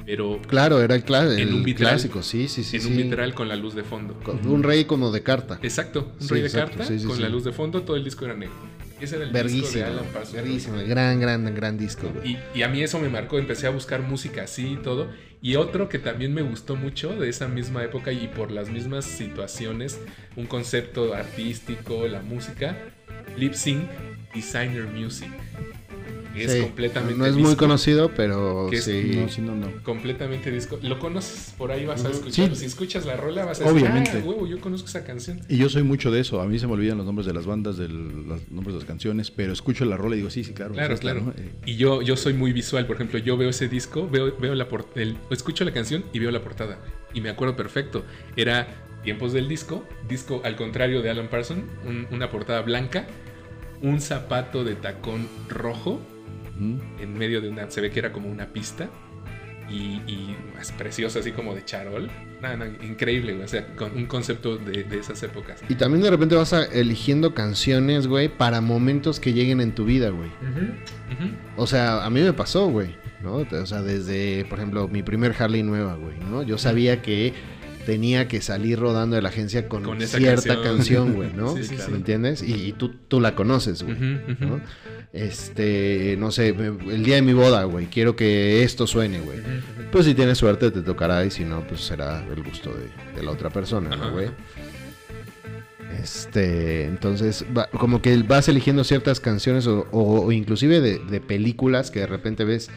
[0.05, 1.03] pero Claro, era el,
[1.39, 1.89] En un vitral.
[1.89, 2.77] clásico, sí, sí, sí.
[2.77, 2.87] en sí.
[2.89, 4.13] un vitral con la luz de fondo.
[4.23, 5.59] Con Un rey como de carta.
[5.61, 8.23] Exacto, un Sí, rey de carta sí, con la luz de fondo, todo el disco
[8.23, 8.55] era negro.
[9.01, 9.83] Ese era el disco de.
[9.83, 10.33] Alan Parsons.
[10.33, 10.77] Verguísimo.
[10.87, 12.09] Gran, gran, gran disco.
[12.23, 15.09] Y, y a mí eso me marcó, empecé a buscar música así y todo.
[15.41, 19.05] Y otro que también me gustó mucho de esa misma época y por las mismas
[19.05, 19.99] situaciones,
[20.35, 22.75] un concepto artístico, la música,
[23.37, 23.87] Lip Sync
[24.33, 25.29] Designer Music.
[26.45, 29.11] Es Sí, completamente No es muy conocido, pero Que es- sí.
[29.15, 29.71] No, sí, no, no.
[29.83, 30.79] Completamente disco.
[30.81, 32.55] Lo conoces, por ahí vas a escucharlo.
[32.55, 32.61] Sí.
[32.61, 34.11] Si escuchas la rola vas a decir, Obviamente.
[34.15, 35.41] ah, huevo, yo conozco esa canción.
[35.49, 36.41] Y yo soy mucho de eso.
[36.41, 38.85] A mí se me olvidan los nombres de las bandas, de los nombres de las
[38.87, 40.73] canciones, pero escucho la rola y digo, sí, sí, claro.
[40.73, 41.21] Claro, claro.
[41.21, 41.31] ¿no?
[41.37, 44.55] Eh, Y yo, yo soy muy visual, por ejemplo, yo veo ese disco, veo, veo
[44.55, 46.79] la el- escucho la canción y veo la portada.
[47.13, 48.03] Y me acuerdo perfecto.
[48.35, 48.67] Era
[49.03, 53.07] tiempos del disco, disco al contrario de Alan Parsons, un- una portada blanca,
[53.81, 56.01] un zapato de tacón rojo
[56.59, 56.79] ujú.
[57.01, 58.89] en medio de una, se ve que era como una pista.
[59.69, 62.09] Y, y es precioso, así como de charol.
[62.41, 63.43] Nada, nada, increíble, güey.
[63.43, 65.61] O sea, con un concepto de, de esas épocas.
[65.67, 69.83] Y también de repente vas a- eligiendo canciones, güey, para momentos que lleguen en tu
[69.83, 70.29] vida, güey.
[71.57, 73.37] O sea, a mí me pasó, güey, ¿no?
[73.39, 76.43] O sea, desde, por ejemplo, mi primer Harley nueva, güey, ¿no?
[76.43, 77.33] Yo sabía que
[77.87, 81.13] tenía que salir rodando de la agencia con, cierta canción.
[81.13, 81.55] güey, ¿no?
[81.57, 82.43] Sí, sí, ¿Me entiendes?
[82.43, 83.95] Y, y tú, tú la conoces, güey.
[85.13, 89.39] Este, no sé, el día de mi boda, güey, quiero que esto suene, güey.
[89.89, 93.23] Pues si tienes suerte te tocará y si no, pues será el gusto de, de
[93.23, 94.27] la otra persona, ¿no, güey?
[96.03, 101.21] Este, entonces, va- como que vas eligiendo ciertas canciones o, o- o inclusive de, de
[101.21, 102.69] películas que de repente ves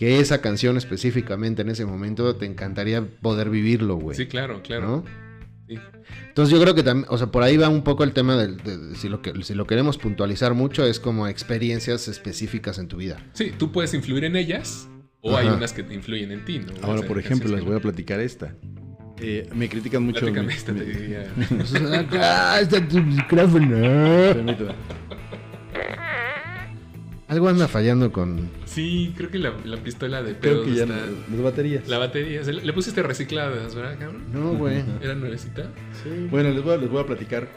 [0.00, 4.16] que esa canción específicamente en ese momento te encantaría poder vivirlo, güey.
[4.16, 4.88] Sí, claro, claro.
[4.88, 5.04] ¿no?
[5.68, 5.78] Sí.
[6.28, 8.56] Entonces yo creo que también, o sea, por ahí va un poco el tema del,
[8.56, 12.88] de- de- si, lo que, si lo queremos puntualizar mucho, es como experiencias específicas en
[12.88, 13.18] tu vida.
[13.34, 14.88] Sí, tú puedes influir en ellas
[15.20, 16.72] o hay unas que te influyen en ti, ¿no?
[16.80, 18.54] Ahora, por ejemplo, les voy a platicar esta.
[19.20, 20.20] Eh, me critican mucho.
[20.20, 21.30] Platícame mi- esta, mi- te diría.
[27.30, 28.50] Algo anda fallando con...
[28.64, 30.96] Sí, creo que la, la pistola de Creo pedos que ya está...
[30.96, 31.88] no- las baterías.
[31.88, 34.24] La batería, le pusiste recicladas, ¿verdad, cabrón?
[34.32, 34.82] No, güey.
[35.00, 35.70] ¿Era nuevecita?
[36.30, 37.48] Bueno, les voy, a, les voy a platicar.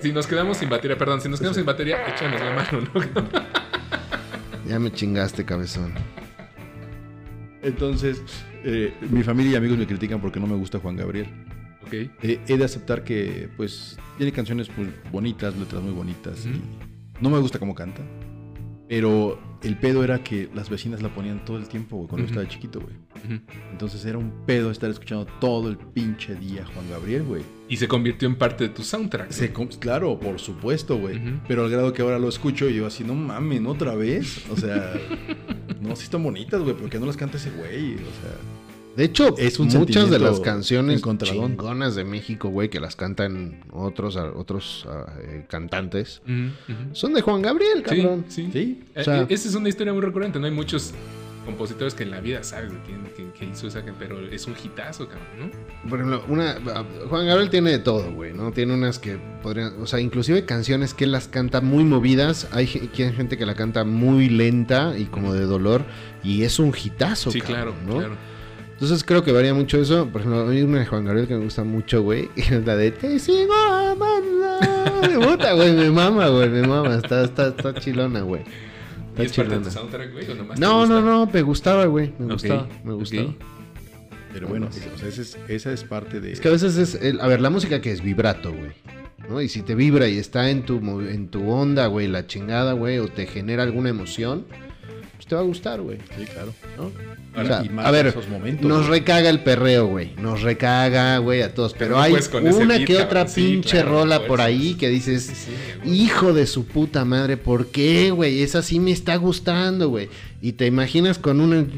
[0.00, 3.28] Si nos quedamos sin batería, perdón, si nos quedamos sin batería, échanos la mano, ¿no?
[4.68, 5.92] Ya me chingaste, cabezón.
[7.62, 8.22] Entonces,
[8.64, 11.26] eh, mi familia y amigos me critican porque no me gusta Juan Gabriel.
[11.86, 11.92] ok.
[12.22, 16.46] Eh, he de aceptar que, pues, tiene canciones muy bonitas, letras muy bonitas.
[16.46, 16.60] Y
[17.20, 18.02] no me gusta cómo canta.
[18.88, 22.32] Pero el pedo era que las vecinas la ponían todo el tiempo, güey, cuando yo
[22.32, 22.94] estaba chiquito, güey.
[23.70, 27.42] Entonces era un pedo estar escuchando todo el pinche día Juan Gabriel, güey.
[27.68, 29.30] Y se convirtió en parte de tu soundtrack.
[29.30, 31.20] Se claro, por supuesto, güey.
[31.46, 34.48] Pero al grado que ahora lo escucho y yo así, no mamen, otra vez.
[34.50, 34.94] O sea,
[35.80, 37.94] no, sí están bonitas, güey, pero que no las canta ese güey.
[37.94, 38.36] O sea,
[38.98, 43.60] De hecho, Es un muchas de las canciones chingonas de México, güey, que las cantan
[43.72, 44.88] otros, otros
[45.22, 46.20] eh, cantantes,
[46.92, 48.24] son de Juan Gabriel, Sí, cabrón.
[48.28, 48.50] sí.
[48.52, 48.82] sí.
[48.96, 50.40] Eh, O sea- eh, esa es una historia muy recurrente.
[50.40, 50.92] No hay muchos
[51.46, 54.54] compositores que en la vida sabes de quién, quién- quién hizo esa, pero es un
[54.62, 55.52] hitazo, cabrón,
[55.84, 55.88] ¿no?
[55.88, 56.56] Por ejemplo, una,
[57.08, 58.50] Juan Gabriel tiene de todo, güey, ¿no?
[58.50, 62.66] Tiene unas que podrían, o sea, inclusive canciones que él las canta muy movidas, hay
[62.66, 65.84] que hay gente que la canta muy lenta y como de dolor,
[66.24, 67.98] y es un hitazo, Sí, claro, cabrón, ¿no?
[68.00, 68.37] claro.
[68.80, 70.06] Entonces creo que varía mucho eso.
[70.06, 72.30] Por ejemplo, a mí una de Juan Gabriel que me gusta mucho, güey.
[72.36, 75.08] Es la de Te sigo amando.
[75.08, 75.72] De puta, güey.
[75.74, 76.48] Me mama, güey.
[76.48, 76.94] Me mama.
[76.96, 78.42] Está, está, está chilona, güey.
[78.42, 79.70] ¿Y Está es parte de tu chilona.
[79.70, 80.30] soundtrack, güey?
[80.30, 81.26] ¿O nomás te No, no, no.
[81.32, 82.12] Me gustaba, güey.
[82.18, 82.68] Me Ok, gustaba.
[82.84, 83.34] Me gustaba.
[84.32, 86.32] Pero bueno, o sea, esa es, esa es parte de.
[86.32, 86.94] Es que a veces es.
[87.02, 88.70] el- a ver, la música que es vibrato, güey.
[89.28, 89.40] ¿no?
[89.42, 92.98] Y si te vibra y está en tu, en tu onda, güey, la chingada, güey,
[92.98, 94.46] o te genera alguna emoción,
[95.28, 95.98] te va a gustar, güey.
[96.16, 96.54] Sí, claro.
[96.76, 96.90] ¿no?
[97.34, 98.66] Ahora, O sea, y más a ver, esos momentos.
[98.66, 99.00] Nos güey.
[99.00, 100.14] recaga el perreo, güey.
[100.16, 101.74] Nos recaga, güey, a todos.
[101.74, 103.28] Pero, hay una beat, que otra.
[103.28, 105.52] Sí, pinche claro, rola por ahí que dices, Sí,
[105.88, 108.42] hijo de su puta madre, ¿por qué, güey?
[108.42, 110.08] Esa sí me está gustando, güey.
[110.40, 111.58] Y te imaginas con una...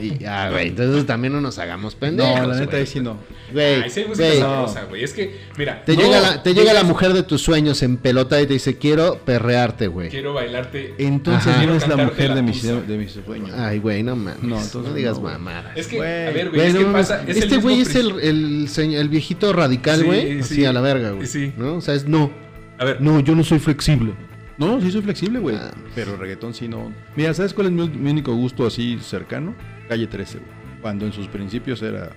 [0.00, 0.68] Y ya, güey.
[0.68, 3.18] Entonces también no nos hagamos pendejos, No, la neta ahí sí no.
[3.56, 4.38] Güey, Ay, sí hay música güey.
[4.38, 5.02] sabrosa, güey.
[5.02, 5.82] Es que, mira.
[5.84, 8.38] Te, no, llega la, te no llega la dices, mujer de tus sueños en pelota
[8.42, 10.10] y te dice, quiero perrearte, güey.
[10.10, 10.94] Quiero bailarte.
[10.98, 11.64] Entonces Ajá.
[11.64, 13.52] no es la mujer la de mis, de mis sueños.
[13.54, 14.42] Ay, güey, no mames.
[14.42, 15.74] No, No, entonces digas no, mamadas.
[15.74, 16.26] Es que, Güey.
[16.26, 17.24] a ver, güey, es no que pasa.
[17.26, 20.42] Es este güey es el, el, viejito radical, Sí, güey.
[20.42, 20.54] sí.
[20.56, 21.26] Sí, a la verga, güey.
[21.26, 21.54] Sí.
[21.56, 21.76] ¿No?
[21.76, 22.30] O sea, es no.
[22.78, 24.12] A ver, No, yo no soy flexible.
[24.58, 25.56] No, sí soy flexible, güey.
[25.56, 25.70] Ah.
[25.94, 26.92] Pero el reggaetón sí no.
[27.14, 29.54] Mira, ¿sabes cuál es mi, mi único gusto así cercano?
[29.88, 30.50] Calle 13, güey.
[30.82, 32.10] Cuando en sus principios era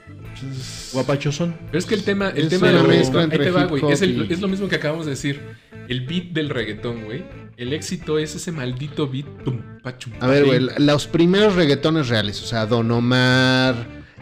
[0.93, 1.55] guapachosón.
[1.67, 3.83] Pero es que el tema, el Es tema reggaetón, ahí te entre va, güey.
[3.91, 5.41] Es, el- y- es lo mismo que acabamos de decir.
[5.87, 7.23] El beat del reggaetón, güey.
[7.57, 9.25] El éxito es ese maldito beat.
[9.43, 13.75] tum, pa, chum, A ver, güey, los primeros reggaetones reales, o sea, Don Omar,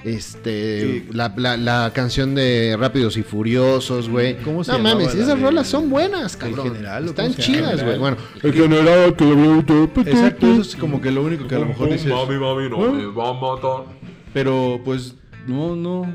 [0.04, 1.06] este, Sí.
[1.12, 4.38] la, la- la canción de Rápidos y Furiosos, güey.
[4.38, 6.72] ¿Cómo se no mames, la esas de- rolas son buenas, cabrón.
[6.74, 7.98] general, ¿o Están chidas, güey.
[8.00, 11.90] Bueno, El general que Exacto, eso es como que lo único que a lo mejor
[11.92, 12.08] dices.
[12.12, 13.96] Mami, mami, no me va a matar.
[14.34, 15.16] Pero pues
[15.48, 16.14] no, no,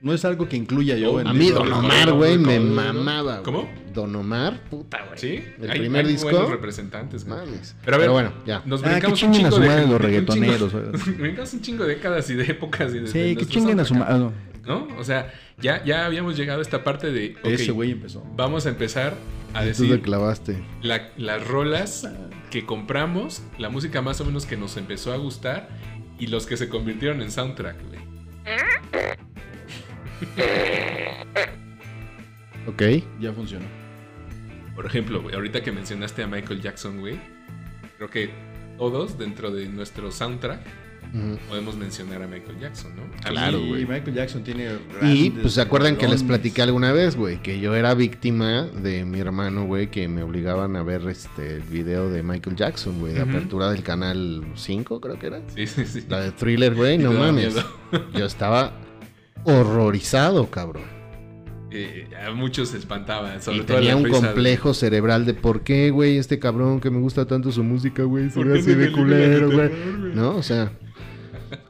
[0.00, 1.50] no es algo que incluya yo Oh, en A mí.
[1.50, 3.42] Don Omar, güey, me mamaba.
[3.42, 3.68] ¿Cómo?
[3.94, 5.18] Don Omar, puta, güey.
[5.18, 6.30] Sí, El hay- primer hay disco.
[6.30, 7.38] buenos representantes, güey.
[7.40, 7.76] Mames.
[7.84, 8.62] Pero a ver, bueno, ya.
[8.64, 10.72] Nos Ah, brincamos un chinguen a chingo su de madre los reggaetoneros,
[11.18, 13.94] brincamos un chingo de décadas y de épocas y de, Sí, que chinguen a su
[13.94, 14.30] madre.
[14.66, 14.86] ¿No?
[14.98, 17.34] O sea, ya, ya habíamos llegado a esta parte de.
[17.44, 18.22] Ese güey empezó.
[18.36, 19.14] Vamos a empezar
[19.54, 20.62] a Tú te decir clavaste.
[20.82, 22.08] la- las rolas
[22.50, 25.68] que compramos, la música más o menos que nos empezó a gustar
[26.18, 28.00] y los que se convirtieron en soundtrack, güey.
[32.66, 32.82] Ok.
[33.20, 33.66] Ya funcionó.
[34.74, 37.18] Por ejemplo, güey, ahorita que mencionaste a Michael Jackson, güey,
[37.96, 38.30] creo que
[38.78, 40.60] todos dentro de nuestro soundtrack
[41.48, 43.02] Podemos mencionar a Michael Jackson, ¿no?
[43.28, 43.86] Claro, mí- Y güey.
[43.86, 44.68] Michael Jackson tiene.
[45.02, 49.04] Y pues se acuerdan que les platiqué alguna vez, güey, que yo era víctima de
[49.04, 53.14] mi hermano, güey, que me obligaban a ver este el video de Michael Jackson, güey,
[53.14, 55.40] de apertura del canal 5, creo que era.
[55.54, 56.04] Sí, sí, sí.
[56.08, 57.54] La de Thriller, güey, no mames.
[58.14, 58.72] Yo estaba
[59.44, 60.84] horrorizado, cabrón.
[61.72, 65.24] Eh, a muchos se espantaban, sobre y todo tenía la un risa de- complejo cerebral
[65.24, 68.48] de por qué, güey, este cabrón que me gusta tanto su música, güey, se ¿Por
[68.48, 69.68] ve así de culero, güey.
[69.68, 70.14] güey?
[70.14, 70.36] ¿No?
[70.36, 70.72] O sea.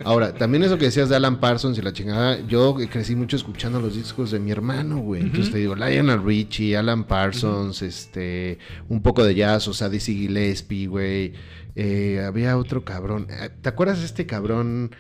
[0.04, 3.80] Ahora, también eso que decías de Alan Parsons y la chingada, yo crecí mucho escuchando
[3.80, 5.22] los discos de mi hermano, güey.
[5.22, 10.14] Entonces te digo, Lionel Richie, Alan Parsons, este, un poco de jazz, o sea, Dizzy
[10.14, 11.32] Gillespie, güey.
[11.76, 13.26] Eh, había otro cabrón.
[13.30, 14.94] Eh, ¿Te acuerdas de este cabrón?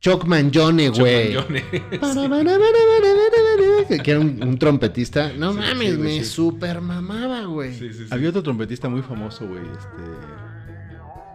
[0.00, 1.34] Chuck Mangione, Chuck güey.
[1.34, 1.64] Mangione.
[3.88, 5.32] Que que era un, un trompetista.
[5.36, 6.24] No Sí, mames, sí, me sí.
[6.24, 7.74] super mamaba, güey.
[7.74, 8.08] Sí, sí, sí.
[8.10, 9.62] Había otro trompetista muy famoso, güey.
[9.62, 10.02] Este.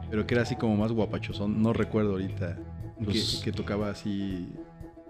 [0.10, 1.62] Pero que era así como más guapachosón.
[1.62, 2.58] No recuerdo ahorita.
[3.06, 4.48] Que- Pues- que, tocaba así.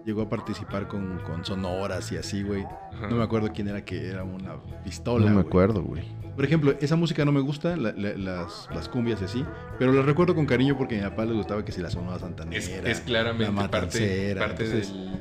[0.06, 2.65] Llegó a participar con, con sonoras y así, güey.
[3.10, 5.30] No me acuerdo quién era que era una pistola.
[5.30, 6.04] No me acuerdo, güey.
[6.36, 9.45] Por ejemplo, esa música no me gusta, la- la- las, las cumbias y así,
[9.77, 12.17] pero las recuerdo con cariño porque a mi papá le gustaba que si la sonora
[12.17, 12.58] santanera.
[12.58, 15.12] Es, es claramente la parte, parte entonces, del.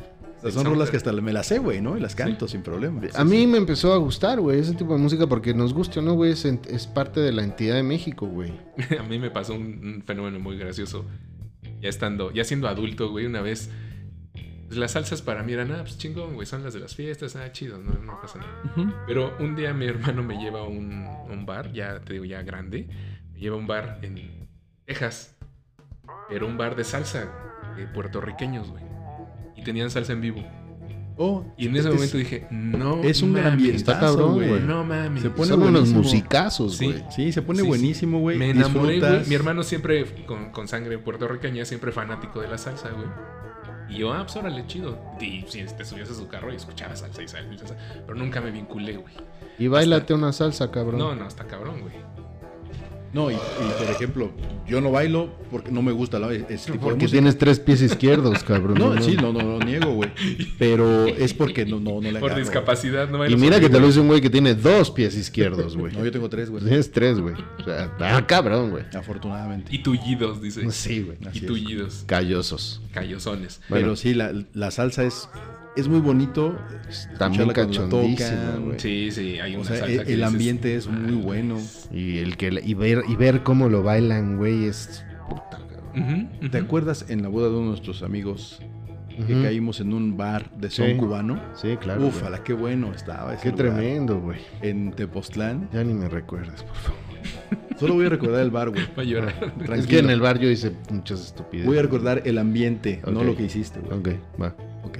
[0.42, 1.98] del son rolas que hasta me las sé, güey, ¿no?
[1.98, 3.02] Y las canto sin problema.
[3.16, 6.02] A mí me empezó a gustar, güey, ese tipo de música porque nos guste o
[6.02, 8.52] no, güey, es, parte de la entidad de México, güey.
[8.98, 9.62] A mí me pasó un,
[9.96, 11.04] un fenómeno muy gracioso.
[11.80, 13.70] Ya estando, ya siendo adulto, güey, una vez.
[14.66, 17.36] pues, las salsas para mí eran, ah, pues chingón, güey, son las de las fiestas,
[17.36, 18.62] ah, chido, no, no pasa nada.
[18.64, 18.92] Ujú.
[19.06, 22.42] Pero un día mi hermano me lleva a un, un bar, ya te digo, ya
[22.42, 22.88] grande.
[23.32, 24.48] Me lleva a un bar en
[24.84, 25.36] Texas.
[26.30, 27.32] Era un bar de salsa,
[27.76, 28.84] de puertorriqueños, güey.
[29.56, 30.44] Y tenían salsa en vivo.
[31.16, 33.02] Oh, Y en ese es- momento dije, no.
[33.02, 34.60] es un gran está cabrón, güey.
[34.60, 35.22] No mames.
[35.22, 36.86] Se pone Son unos musicazos, Sí.
[36.86, 37.04] güey.
[37.10, 38.38] Sí, se pone Sí, buenísimo, güey.
[38.38, 39.26] Me enamoré, güey.
[39.26, 43.06] Mi hermano siempre con, con sangre puertorriqueña, siempre fanático de la salsa, güey.
[43.90, 44.98] Y yo, ah, pues órale, chido.
[45.20, 47.76] Y si te subías a su carro y escuchabas salsa y salsa y salsa.
[48.06, 49.12] Pero nunca me vinculé, güey.
[49.58, 50.98] Y bailate una salsa, cabrón.
[50.98, 51.94] No, no, está cabrón, güey.
[53.12, 53.38] No, y, y,
[53.78, 54.30] por ejemplo,
[54.68, 57.82] yo no bailo porque no me gusta la, ese tipo de Porque tienes tres pies
[57.82, 58.78] izquierdos, cabrón.
[58.78, 60.10] No, sí, no, no, no niego, güey.
[60.58, 62.44] Pero es porque no, no, no le Por agarro.
[62.44, 65.76] discapacidad, no Y mira que te lo dice un güey que tiene dos pies izquierdos,
[65.76, 65.92] güey.
[65.92, 66.62] No, yo tengo tres, güey.
[66.62, 67.34] Tienes tres, güey.
[67.34, 68.84] O sea, ah, cabrón, güey.
[68.94, 69.74] Afortunadamente.
[69.74, 70.70] Y tullidos, dice.
[70.70, 71.18] Sí, güey.
[71.32, 72.04] Y tullidos.
[72.06, 72.80] Callosos.
[72.92, 73.60] Callosones.
[73.68, 73.86] Bueno.
[73.86, 75.28] Pero sí, la, la salsa es,
[75.76, 76.56] es muy bonito.
[77.18, 78.64] También cuando la cachondísima, tocan.
[78.64, 78.80] güey.
[78.80, 81.24] Sí, sí, hay O una sea, salsa el, que el dices, ambiente es muy "Ah,
[81.24, 81.58] bueno.
[81.92, 85.58] Y el que y ver y ver cómo lo bailan, güey, es puta,
[85.96, 86.48] ujú.
[86.50, 88.60] ¿Te acuerdas en la boda de uno de nuestros amigos
[89.26, 90.96] que caímos en un bar de son Sí.
[90.96, 91.40] cubano?
[91.54, 92.06] Sí, claro.
[92.06, 93.74] Ufala, qué bueno estaba ese Qué lugar.
[93.76, 94.38] tremendo, güey.
[94.62, 95.68] En Tepoztlán.
[95.72, 97.00] Ya ni me recuerdas, por favor.
[97.78, 98.82] Solo voy a recordar el bar, güey.
[98.98, 99.34] Va a llorar.
[99.58, 99.88] Es Tranquilo.
[99.88, 101.66] que en el bar yo hice muchas estupideces.
[101.66, 103.98] Voy a recordar el ambiente, no lo que hiciste, güey.
[103.98, 104.08] Ok,
[104.40, 104.54] va.
[104.84, 104.98] Ok.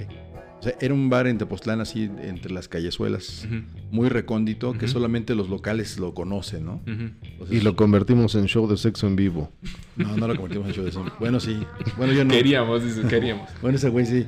[0.61, 3.49] O sea, era un bar en Tepoztlán así entre las callezuelas,
[3.91, 6.83] muy recóndito, que solamente los locales lo conocen, ¿no?
[6.87, 9.51] Entonces, Y lo convertimos en show de sexo en vivo.
[9.97, 11.07] No, no lo convertimos en show de eso.
[11.19, 11.59] Bueno, sí.
[11.97, 12.35] Bueno, yo no.
[12.35, 13.49] Queríamos, dice, queríamos.
[13.63, 14.27] Bueno, ese güey sí.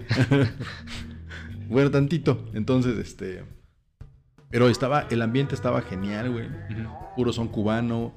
[1.68, 2.48] bueno, tantito.
[2.54, 3.44] Entonces, este.
[4.48, 6.46] Pero estaba, el ambiente estaba genial, güey.
[7.14, 8.14] Puro son cubano.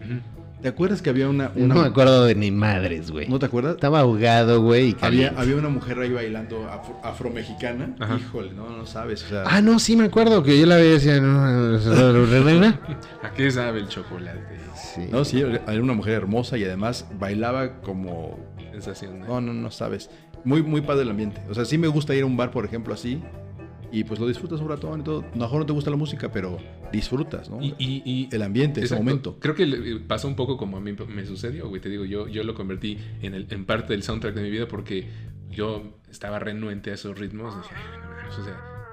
[0.61, 1.51] ¿Te acuerdas que había una.
[1.55, 3.27] No me acuerdo de ni madres, güey.
[3.27, 3.75] ¿No te acuerdas?
[3.75, 4.95] Estaba ahogado, güey.
[5.01, 7.95] Había, había una mujer ahí bailando afro- afromexicana.
[7.99, 8.17] Ajá.
[8.17, 9.23] Híjole, no, no sabes.
[9.25, 12.79] O sea, Ah, no, sí me acuerdo que yo la veía decía, no, reina.
[13.21, 14.39] ¿A qué sabe el chocolate?
[14.75, 15.07] Sí.
[15.11, 18.39] no, sí, era una mujer hermosa y además bailaba como.
[19.27, 20.09] No, no, no sabes.
[20.43, 21.41] Muy, muy padre el ambiente.
[21.49, 23.21] O sea, sí me gusta ir a un bar, por ejemplo, así.
[23.91, 25.21] Y pues lo disfrutas un ratón y todo.
[25.21, 26.57] A lo mejor no te gusta la música, pero
[26.91, 27.61] disfrutas, ¿no?
[27.61, 29.37] Y, y, y el ambiente, ese momento.
[29.39, 31.81] Creo que le- pasó un poco como a mí me sucedió, güey.
[31.81, 34.67] Te digo, yo, yo lo convertí en, el, en parte del soundtrack de mi vida
[34.67, 35.07] porque
[35.49, 37.53] yo estaba renuente a esos ritmos.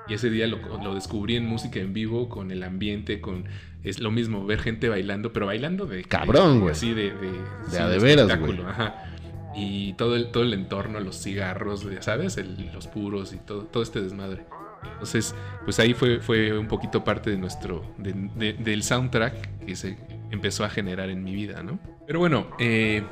[0.08, 3.44] Y ese día lo, lo descubrí en música en vivo, con el ambiente, con...
[3.84, 6.04] Es lo mismo, ver gente bailando, pero bailando de...
[6.04, 6.72] Cabrón, güey.
[6.72, 7.12] Así de...
[7.14, 7.30] De,
[7.68, 8.60] sí, a de veras, güey.
[8.62, 9.08] Ajá.
[9.56, 12.36] Y todo el, todo el entorno, los cigarros, ¿sabes?
[12.36, 14.44] El- los puros y todo, todo este desmadre.
[14.84, 19.76] Entonces, pues ahí fue, fue un poquito parte de nuestro, de- de- del soundtrack que
[19.76, 19.96] se
[20.30, 21.78] empezó a generar en mi vida, ¿no?
[22.06, 23.02] Pero bueno, eh,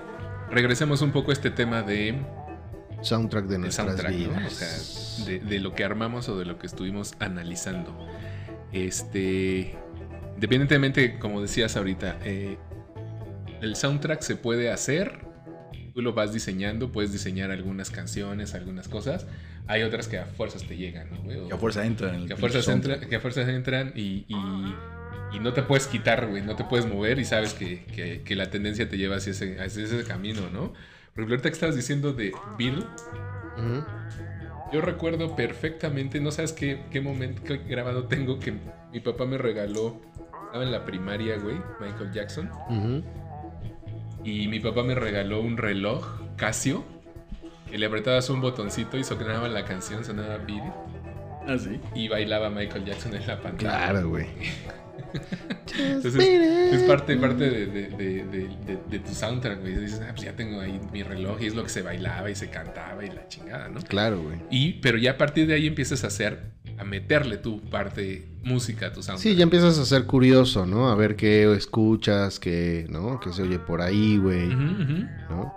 [0.51, 2.15] regresemos un poco a este tema de,
[3.03, 4.19] Soundtrack de nuestras soundtrack, ¿no?
[4.19, 4.47] vidas.
[4.47, 4.51] O
[5.21, 7.97] sea, de, de lo que armamos o de lo que estuvimos analizando.
[8.73, 9.75] Este,
[10.35, 12.57] independientemente, como decías ahorita, eh,
[13.61, 15.21] el soundtrack se puede hacer,
[16.01, 19.27] tú lo vas diseñando, puedes diseñar algunas canciones, algunas cosas.
[19.67, 21.19] Hay otras que a fuerzas te llegan, ¿no?
[21.23, 21.39] güey?
[21.39, 24.75] O- Que a fuerza entran que a fuerzas, entra- que a fuerzas entran y, y-
[25.33, 28.35] y no te puedes quitar, güey, no te puedes mover y sabes que, que- que
[28.35, 30.69] la tendencia te lleva hacia ese, hacia ese camino, ¿no?
[30.73, 32.79] Por ejemplo, ahorita que estabas diciendo de Bill,
[33.59, 33.85] Ujú.
[34.73, 38.55] yo recuerdo perfectamente, no sabes qué, qué momento qué grabado tengo que
[38.93, 40.01] mi papá me regaló,
[40.47, 43.05] estaba en la primaria, güey, Michael Jackson, Ujú.
[44.25, 46.07] Y mi papá me regaló un reloj
[46.37, 46.85] Casio,
[47.71, 50.73] que le apretabas un botoncito y sonaba la canción, sonaba Beat It,
[51.47, 51.81] Ah, sí.
[51.95, 53.59] y bailaba Michael Jackson en la pantalla.
[53.91, 54.27] Claro, güey.
[55.79, 59.75] Entonces, es parte, parte de, de- de- de- de- de tu soundtrack, güey.
[59.77, 62.35] Dices, ah, pues ya tengo ahí mi reloj y es lo que se bailaba y
[62.35, 63.81] se cantaba y la chingada, ¿no?
[63.81, 64.37] Claro, güey.
[64.51, 66.41] Y, pero ya a partir de ahí empiezas a hacer,
[66.81, 69.19] a meterle tu parte música a tu soundtrack.
[69.33, 70.89] Sí, ya empiezas a ser curioso, ¿no?
[70.89, 73.21] A ver qué escuchas, qué, ¿no?
[73.21, 74.47] Que se oye por ahí, güey.
[74.49, 75.55] ¿no?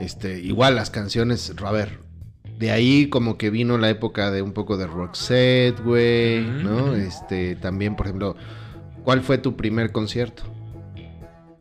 [0.00, 1.98] Este, igual las canciones, a ver,
[2.58, 6.94] de ahí como que vino la época de un poco de Roxette, güey, ¿no?
[6.94, 8.34] Este, también, por ejemplo,
[9.04, 10.42] ¿cuál fue tu primer concierto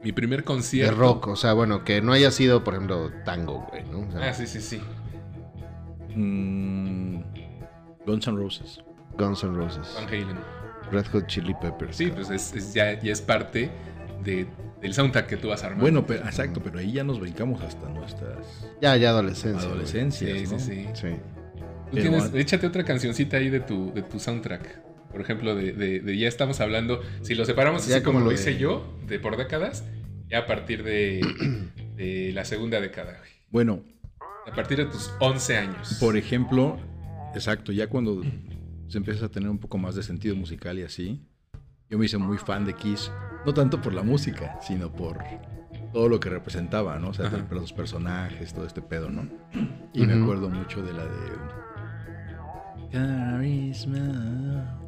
[0.03, 0.95] Mi primer de concierto.
[0.97, 1.27] rock?
[1.27, 4.07] O sea, bueno, que no haya sido, por ejemplo, tango, güey, ¿no?
[4.07, 4.81] O sea, Ah, sí, sí, sí.
[6.15, 7.21] Mm,
[8.05, 8.79] Guns N' Roses.
[9.17, 10.37] Guns N' Roses, Van Halen.
[10.91, 11.95] Red Hot Chili Peppers.
[11.97, 13.69] Sí, pues es, es- ya, ya es parte
[14.23, 14.47] de,
[14.81, 15.81] del soundtrack que tú vas armando.
[15.83, 18.37] Bueno, pero, exacto, pero ahí ya nos brincamos hasta nuestras
[18.81, 19.59] Ya, ya adolescencia.
[19.67, 19.71] güey.
[19.71, 20.59] adolescencias, sí, ¿no?
[20.59, 21.07] sí, sí.
[21.09, 21.15] Sí.
[21.89, 24.81] Tú Pero tienes, échate otra cancioncita ahí de tu, de tu soundtrack.
[25.11, 28.25] Por ejemplo, de, de- de ya estamos hablando, si lo separamos Ya así como como
[28.25, 29.83] lo de- hice yo, de por décadas,
[30.29, 31.21] ya a partir de,
[31.95, 33.31] de la segunda década, güey.
[33.51, 33.83] Bueno,
[34.45, 35.97] A partir de tus 11 años.
[35.99, 36.77] por ejemplo,
[37.33, 38.21] exacto, ya cuando
[38.87, 41.21] se empieza a tener un poco más de sentido musical y así,
[41.89, 43.11] yo me hice muy fan de Kiss,
[43.45, 45.19] no tanto por la música, sino por
[45.93, 47.09] todo lo que representaba, ¿no?
[47.09, 49.27] O sea, los personajes, todo este pedo, ¿no?
[49.93, 51.67] Y me acuerdo mucho de la de
[52.91, 54.79] Carisma.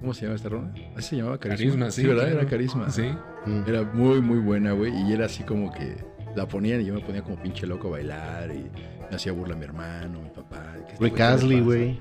[0.00, 0.74] ¿Cómo se llama esta ronda?
[0.96, 1.64] Así se llamaba Carisma.
[1.64, 2.06] Carisma, sí.
[2.06, 2.24] ¿verdad?
[2.24, 2.40] claro.
[2.40, 2.90] Era Carisma.
[2.90, 3.10] Sí.
[3.46, 3.62] Mm.
[3.66, 4.92] Era muy, muy buena, güey.
[5.08, 5.96] Y era así como que
[6.36, 8.70] la ponían y yo me ponía como pinche loco a bailar y
[9.08, 10.74] me hacía burla a mi hermano, mi papá.
[10.74, 11.98] Rick güey, ¿qué le Astley, güey.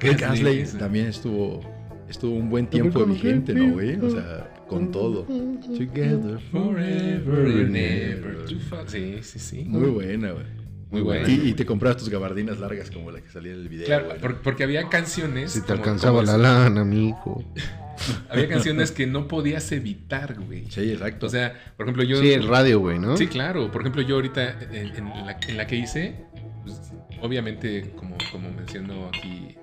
[0.00, 0.76] Rick Astley sí.
[0.78, 1.60] también estuvo,
[2.08, 3.96] estuvo un buen tiempo vigente, ¿no, güey?
[3.96, 5.24] O sea, con todo.
[5.24, 8.44] Together Forever and ever.
[8.46, 8.88] too far.
[8.88, 9.64] Sí, sí, sí.
[9.66, 10.46] Muy buena, güey.
[10.90, 11.28] Muy buena.
[11.28, 13.86] Y, y te comprabas tus gabardinas largas como la que salía en el video.
[13.86, 14.34] Claro, güey.
[14.42, 15.52] porque había canciones.
[15.52, 17.44] Si te como- alcanzaba como la lana, mijo.
[18.30, 20.64] Había canciones que no podías evitar, güey.
[20.70, 21.26] Sí, exacto.
[21.26, 22.16] O sea, por ejemplo, yo.
[22.20, 23.16] Sí, el radio, güey, ¿no?
[23.16, 23.70] Sí, claro.
[23.70, 26.16] Por ejemplo, yo ahorita en, en la, en la que hice,
[26.64, 26.80] pues,
[27.20, 29.54] obviamente, como, como mencionó aquí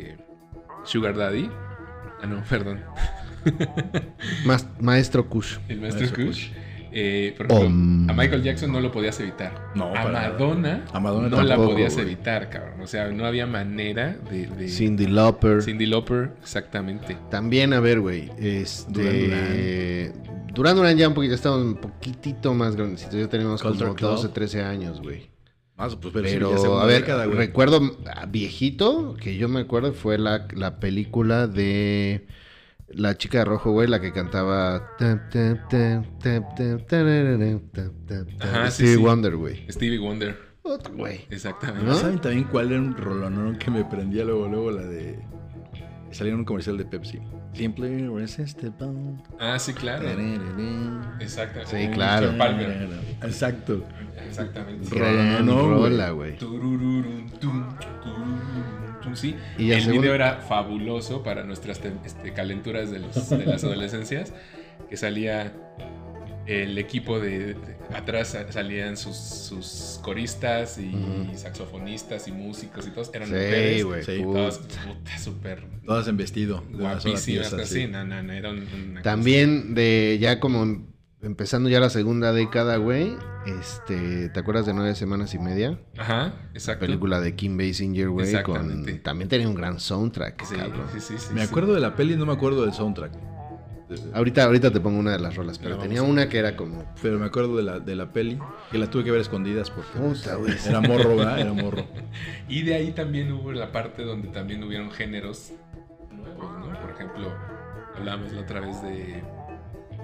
[0.00, 0.16] este,
[0.84, 1.50] Sugar Daddy.
[2.22, 2.80] Ah, no, perdón.
[4.80, 5.56] Maestro Kush.
[5.68, 6.50] El maestro Maestro Kush.
[6.90, 8.08] Eh, por ejemplo, Om.
[8.10, 9.72] a Michael Jackson no lo podías evitar.
[9.74, 10.04] No, a.
[10.08, 12.80] Madonna, A Madonna no la podías evitar, cabrón.
[12.80, 14.46] O sea, no había manera de.
[14.46, 15.62] de- Cindy Lauper.
[15.62, 17.16] Cindy Lauper, exactamente.
[17.30, 18.30] También, a ver, güey.
[18.38, 20.12] Este.
[20.54, 20.96] Duran Duran.
[20.96, 23.14] ya un poquito, estamos un poquitito más grandecitos.
[23.14, 24.10] Ya tenemos Culture como Club.
[24.12, 25.28] 12, 13 años, güey.
[25.78, 27.38] Más, pues, pero, a ver, década, güey.
[27.38, 27.80] recuerdo
[28.28, 32.26] viejito, que yo me acuerdo, fue la, la película de
[32.88, 34.90] la chica de rojo, güey, la que cantaba.
[38.40, 38.96] Ajá, Stevie sí.
[38.96, 39.70] Wonder, güey.
[39.70, 41.26] Stevie Wonder, Otro, güey.
[41.30, 41.86] exactamente.
[41.86, 41.94] ¿No?
[41.94, 45.20] ¿Saben también cuál era un rolón que me prendía luego, luego la de...
[46.10, 47.20] Salía en un comercial de Pepsi.
[47.54, 49.16] Simply Irresistible.
[49.40, 50.08] Ah, sí, claro.
[51.20, 51.60] Exacto.
[51.66, 52.32] Sí, claro.
[53.22, 53.84] Exacto.
[54.26, 54.88] Exactamente.
[55.42, 55.70] No, güey.
[55.90, 56.36] rola, güey.
[59.14, 63.64] Sí, Y el video era fabuloso para nuestras te- este, calenturas de, los- de las
[63.64, 64.32] adolescencias,
[64.90, 65.52] que salía
[66.48, 67.56] el equipo de, de-
[67.94, 70.92] atrás sa- salían sus, sus coristas y
[71.36, 74.06] saxofonistas y músicos y todos eran Sí, mujeres.
[74.06, 74.18] Sí.
[74.22, 74.38] puta.
[74.38, 76.64] todas puta, súper Todas en vestido.
[76.72, 77.86] guapísimas, pieza, así, sí.
[77.86, 80.86] no, no, no, era un- una cosa- También de ya como
[81.20, 83.12] empezando ya la segunda década, güey,
[83.46, 85.78] este, ¿te acuerdas de Nueve Semanas y Media?
[85.96, 86.86] Ajá, exacto.
[86.86, 88.86] Película de Kim Basinger, güey, con...
[89.02, 90.86] También tenía un gran soundtrack, Sí, cabrón.
[90.94, 91.48] sí, sí, sí, Me sí.
[91.48, 93.12] acuerdo de la peli, no me acuerdo del soundtrack.
[94.12, 96.84] Ahorita, ahorita te pongo una de las rolas, pero tenía a- una que era como...
[97.02, 98.38] Pero me acuerdo de la, de la peli,
[98.70, 100.52] que la tuve que ver a escondidas porque pues, Puta, güey.
[100.66, 101.40] era morro, ¿verdad?
[101.40, 101.84] Era morro.
[102.48, 105.52] Y de ahí también hubo la parte donde también hubieron géneros
[106.10, 106.80] nuevos, ¿no?
[106.80, 107.32] Por ejemplo,
[107.96, 109.22] hablábamos la otra vez de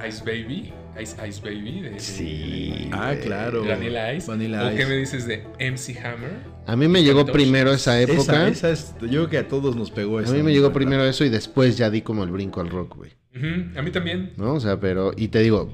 [0.09, 2.91] Ice Baby, Ice Ice Baby, de, de- Sí.
[2.93, 3.63] Ah, claro.
[3.63, 4.27] de Vanilla Ice.
[4.31, 4.87] Vanilla ¿O qué Ice.
[4.87, 6.33] me dices de MC Hammer?
[6.67, 8.49] A mí me llegó primero esa época.
[8.49, 10.33] Esa, esa es, yo creo que a todos nos pegó a esa.
[10.33, 10.75] mí me llegó ¿verdad?
[10.75, 13.13] primero eso y después ya di como el brinco al rock, güey.
[13.37, 14.33] Ujú, A mí también.
[14.37, 14.55] ¿No?
[14.55, 15.13] O sea, pero...
[15.17, 15.71] Y te digo,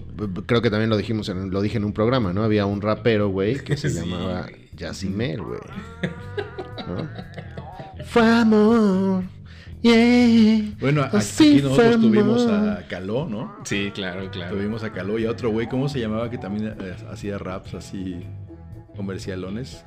[0.46, 2.42] creo que también lo dijimos, en, lo dije en un programa, ¿no?
[2.42, 4.46] Había un rapero, güey, que se Sí, llamaba.
[4.76, 5.61] Yacimel, güey.
[6.88, 7.08] ¿No?
[8.06, 9.22] Fue amor,
[9.82, 10.72] yeah.
[10.80, 13.56] Bueno, a- aquí Así fue nosotros tuvimos a Caló, ¿no?
[13.64, 14.56] Sí, claro, claro.
[14.56, 16.30] Tuvimos a Caló y a otro güey, ¿cómo se llamaba?
[16.30, 18.24] Que también eh, hacía raps así
[18.96, 19.84] comercialones.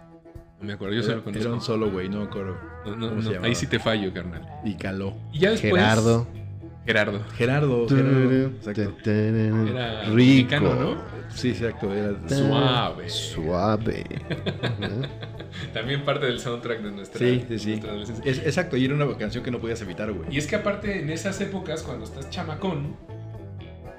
[0.60, 1.54] No me acuerdo, yo Era, solo era conozco.
[1.54, 2.56] un solo güey, no me acuerdo.
[2.86, 4.48] No, no, ahí sí te fallo, carnal.
[4.64, 5.16] Y Caló.
[5.34, 5.74] Y ya después.
[5.74, 6.28] Gerardo.
[6.86, 7.24] Gerardo.
[7.38, 8.48] Gerardo, Gerardo.
[8.48, 8.94] Exacto.
[9.10, 10.14] Era Rico.
[10.16, 10.98] mexicano, ¿no?
[11.30, 11.94] Sí, exacto.
[11.94, 13.10] Era Suave.
[13.10, 14.04] Suave.
[15.74, 17.70] También parte del soundtrack de nuestra, Sí, sí, sí.
[17.72, 18.32] nuestra adolescencia.
[18.32, 20.28] Es- exacto, y era una canción que no podías evitar, güey.
[20.34, 22.96] Y es que aparte en esas épocas, cuando estás chamacón,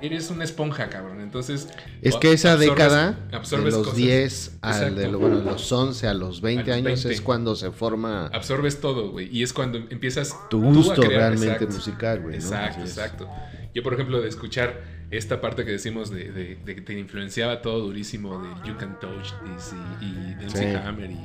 [0.07, 1.21] eres una esponja, cabrón.
[1.21, 1.69] Entonces.
[2.03, 3.97] Es que esa absorbes- década, de absorbes los cosas.
[3.97, 7.13] 10 al de bueno, de los 11 a los 20 A los años 20.
[7.15, 9.29] es cuando se forma Absorbes todo, güey.
[9.37, 10.35] Y es cuando empiezas.
[10.51, 11.75] tu tú a gusto crear, realmente exacto.
[11.75, 12.37] musical, güey.
[12.39, 12.43] ¿no?
[12.43, 12.91] Exacto, es.
[12.91, 13.29] exacto.
[13.75, 17.61] Yo, por ejemplo, de escuchar esta parte que decimos de, de- de que te influenciaba
[17.63, 20.65] todo durísimo de You Can Touch This y, y de Sí.
[20.87, 21.19] Hammer y,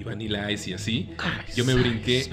[0.00, 1.10] y Vanilla Ice y así,
[1.54, 2.28] yo me brinqué.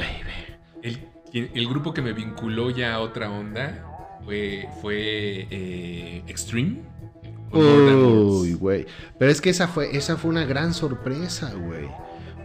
[0.81, 0.99] El,
[1.31, 3.85] quien- el grupo que me vinculó ya a otra onda
[4.29, 6.83] fue, fue eh, Extreme.
[7.51, 8.85] Uy, güey.
[9.17, 11.87] Pero es que esa fue, esa fue una gran sorpresa, güey.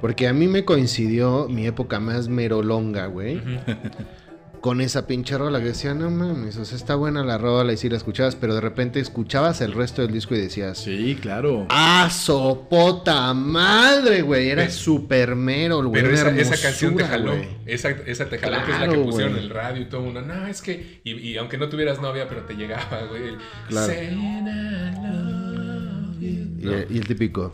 [0.00, 3.42] Porque a mí me coincidió mi época más merolonga, güey.
[4.64, 7.76] Con esa pinche rola que decía, no mames, o sea, está buena la rola y
[7.76, 11.66] sí la escuchabas, pero de repente escuchabas el resto del disco y decías, Sí, claro.
[11.68, 14.48] ¡Ah, sopota madre, güey!
[14.48, 16.00] Era súper mero, güey.
[16.02, 17.32] Pero esa, esa canción te jaló.
[17.36, 17.46] güey.
[17.66, 20.22] Esa, esa te jaló, que es la que pusieron en el radio y todo mundo.
[20.22, 21.02] No, es que.
[21.04, 23.36] Y, y aunque no tuvieras novia, pero te llegaba, güey.
[23.68, 23.86] Claro.
[23.92, 26.26] Saying I love you.
[26.26, 26.72] Y, ¿no?
[26.88, 27.52] y el típico.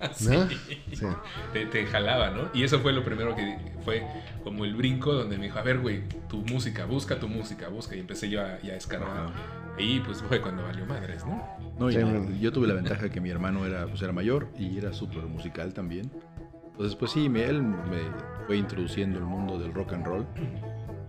[0.28, 0.48] ¿no?
[0.48, 1.06] Sí.
[1.52, 2.48] Te, te jalaba, ¿no?
[2.54, 4.02] Y eso fue lo primero que fue
[4.44, 7.94] como el brinco donde me dijo, a ver, güey, tu música, busca tu música, busca.
[7.96, 9.30] Y empecé yo a, a escarbar.
[9.78, 11.42] Ahí pues fue cuando valió madres, ¿no?
[11.78, 14.12] No, y Sí, no, yo tuve la ventaja de que mi hermano era, pues, era
[14.12, 16.10] mayor y era súper musical también.
[16.72, 18.00] Entonces, pues sí, me- él me
[18.46, 20.26] fue introduciendo el mundo del rock and roll.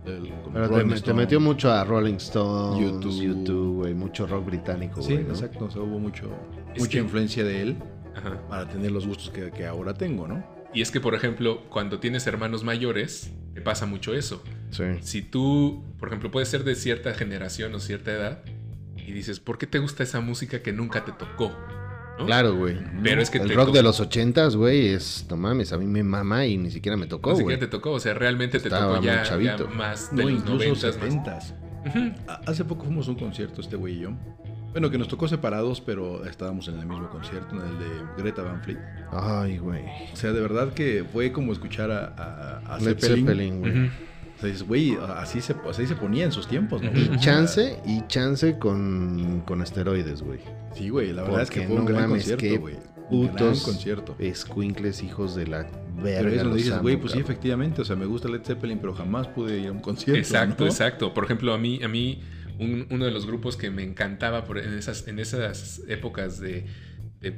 [0.04, 1.16] El- Pero te, Rolling te Stone.
[1.20, 3.22] metió mucho a Rolling Stones, YouTube.
[3.22, 5.30] YouTube, güey, mucho rock británico, Sí, güey, ¿no?
[5.30, 5.66] exacto.
[5.66, 6.30] O sea, hubo mucho,
[6.74, 7.76] Es mucha que- influencia de él
[8.14, 8.40] Ajá.
[8.48, 10.44] para tener los gustos que, que ahora tengo, ¿no?
[10.74, 14.42] Y es que, por ejemplo, cuando tienes hermanos mayores, te pasa mucho eso.
[14.70, 14.84] Sí.
[15.00, 18.42] Si tú, por ejemplo, puedes ser de cierta generación o cierta edad
[18.96, 21.52] y dices, ¿por qué te gusta esa música que nunca te tocó?
[22.18, 22.24] ¿No?
[22.26, 22.78] Claro, güey.
[23.02, 25.86] Pero es que El te rock de los ochentas, güey, es, no mames, a mí
[25.86, 27.40] me mama y ni siquiera me tocó, güey.
[27.42, 29.68] siquiera te tocó, o sea, realmente te tocó ya, chavito.
[29.68, 31.54] ya más de No, los incluso noventas, más.
[31.54, 31.88] 70s.
[31.88, 32.14] Ujú.
[32.28, 34.10] Ha- Hace poco fuimos a un concierto, este güey y yo.
[34.72, 37.86] Bueno, que nos tocó separados, pero estábamos en el mismo concierto, en el de
[38.22, 38.78] Greta Van Fleet.
[39.10, 39.84] Ay, güey.
[40.12, 42.06] O sea, de verdad que fue como escuchar a,
[42.66, 43.26] a, a Led Zeppelin.
[43.26, 43.72] Zeppelin, güey.
[43.72, 43.90] Ujú.
[44.36, 46.90] O sea, dices, güey, así se, así se ponía en sus tiempos, ¿no?
[46.90, 50.40] Y chance, y chance con, con esteroides, güey.
[50.74, 52.74] Sí, güey, la verdad es que fue un no gran mames, concierto, güey.
[53.10, 54.16] Un gran Putos concierto.
[54.18, 56.28] escuincles hijos de la Pero verga.
[56.30, 58.94] eso le los dices, güey, pues sí, efectivamente, o sea, me gusta Led Zeppelin, pero
[58.94, 60.18] jamás pude ir a un concierto.
[60.18, 60.70] Exacto, ¿no?
[60.70, 61.12] exacto.
[61.12, 62.22] Por ejemplo, a mí, a mí
[62.62, 66.64] un- uno de los grupos que me encantaba por, en, esas, en esas épocas de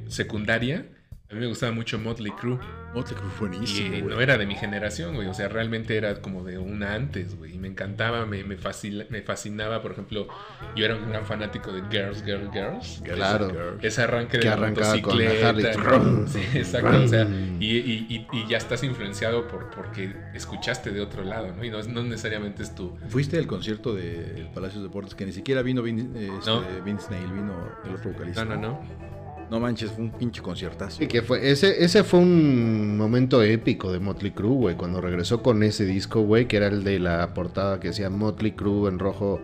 [0.09, 0.87] secundaria,
[1.35, 2.59] a mí me gustaba mucho Motley Crue.
[2.95, 4.15] Motley Crue fue buenísimo, Y güey.
[4.15, 5.27] no era de mi generación, güey.
[5.27, 7.55] O sea, realmente era como de una antes, güey.
[7.57, 9.83] Y me encantaba, me, me, fascina- me fascinaba.
[9.83, 10.29] Por ejemplo,
[10.77, 13.03] yo era un gran fanático de Girls, Girls, Girls.
[13.05, 13.79] Claro.
[13.83, 15.49] Ese arranque de con motocicleta.
[15.49, 16.27] Harley.
[16.29, 17.03] Sí, exacto.
[17.03, 17.27] O sea,
[17.59, 21.65] y, y- y- y ya estás influenciado por porque escuchaste de otro lado, ¿no?
[21.65, 22.97] Y no, no necesariamente es tu...
[23.09, 26.63] Fuiste al concierto del Palacio de Deportes, que ni siquiera vino Vin- eh, este, No.
[26.85, 27.55] Vince Neil, vino
[27.85, 28.45] el otro vocalista.
[28.45, 29.14] No, no, no.
[29.51, 30.99] No manches, fue un pinche conciertazo.
[30.99, 35.43] Sí, que fue, ese, ese fue un momento épico de Motley Crue, güey, cuando regresó
[35.43, 38.99] con ese disco, güey, que era el de la portada que decía Motley Crue en
[38.99, 39.41] rojo,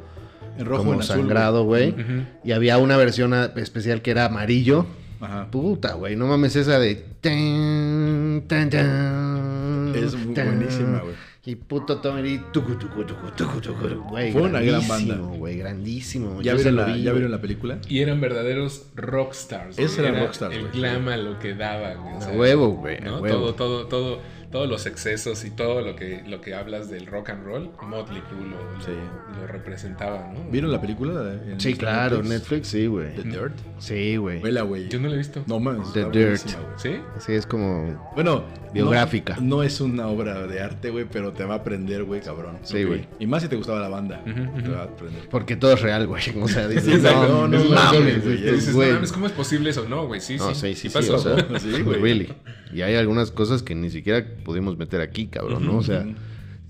[0.59, 1.91] En rojo, como en sangrado, güey.
[1.91, 2.25] Ujú.
[2.45, 4.87] Y había una versión especial que era amarillo.
[5.21, 5.51] Ajá.
[5.51, 6.95] Puta, güey, no mames esa de...
[7.21, 11.30] tan, tan, tan, Es buenísima, güey.
[11.47, 14.31] Y puto Tommy Lee, tucu, tucu, tucu, tucu, tucu, güey.
[14.31, 15.39] Fue una gran grandísimo, banda.
[15.39, 16.43] güey, Gran grandísimo.
[16.43, 17.79] ¿Ya, vieron la, vi, ¿Ya vieron la película?
[17.89, 19.77] Y eran verdaderos rockstars.
[19.77, 19.87] güey.
[19.87, 22.15] Esos eran rockstars, El glam a lo que daba, güey.
[22.23, 23.01] A huevo, güey.
[23.01, 23.23] ¿no?
[23.23, 24.21] Todo, todo, todo,
[24.51, 28.21] todos los excesos y todo lo que, lo que hablas del rock and roll, Motley
[28.23, 28.93] Crue lo, Sí.
[29.41, 30.51] lo representaba, ¿no?
[30.51, 31.35] ¿Vieron la película?
[31.47, 32.31] en Sí, claro, Netflix?
[32.31, 33.15] Netflix, sí, güey.
[33.15, 33.53] The Dirt.
[33.79, 34.41] Sí, güey.
[34.41, 34.89] Vela, güey.
[34.89, 35.43] Yo no lo he visto.
[35.47, 35.93] No mames.
[35.93, 36.41] The Dirt.
[36.77, 36.97] ¿Sí?
[37.19, 38.11] Sí, es como...
[38.15, 39.37] Bueno, Biográfica.
[39.41, 42.59] No, no es una obra de arte, güey, pero te va a aprender, güey, cabrón.
[42.63, 43.07] Sí, güey.
[43.19, 44.23] Y más si te gustaba la banda.
[44.25, 45.29] Te va a aprender.
[45.29, 46.23] Porque todo es real, güey.
[46.41, 48.37] O sea, dices, Sí, no, no, una mames, güey.
[48.43, 49.87] Dices, no mames, ¿cómo es posible eso?
[49.89, 50.75] No, güey, sí, No, sí.
[50.75, 51.17] sí, sí, sí, pasó.
[51.17, 52.01] o sea, Sí, güey.
[52.01, 52.33] really.
[52.73, 55.79] Y hay algunas cosas que ni siquiera pudimos meter aquí, cabrón, ¿no?
[55.79, 56.05] O sea,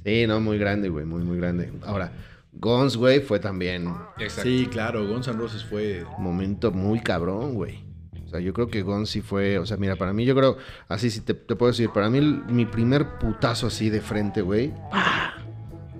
[0.05, 1.73] sí, no, muy grande, güey, muy, muy grande.
[1.85, 2.13] Ahora,
[2.53, 4.43] Guns, güey, fue también Exacto.
[4.51, 6.05] Sí, claro, Guns N' Roses fue.
[6.19, 7.85] momento muy cabrón, güey.
[8.27, 10.57] O sea, yo creo que Guns sí fue, o sea, mira, para mí yo creo,
[10.89, 14.41] así sí te, te puedo decir, para mí el- mi primer putazo así de frente,
[14.43, 14.73] güey.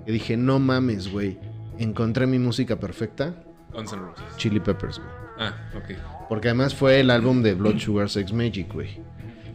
[0.05, 1.37] Que dije, no mames, güey.
[1.77, 3.35] Encontré mi música perfecta,
[3.73, 4.23] Guns N' Roses.
[4.37, 5.09] Chili Peppers, güey.
[5.39, 6.27] Ah, ok.
[6.29, 8.99] Porque además fue el álbum de Blood Sugar Sex Magic, güey.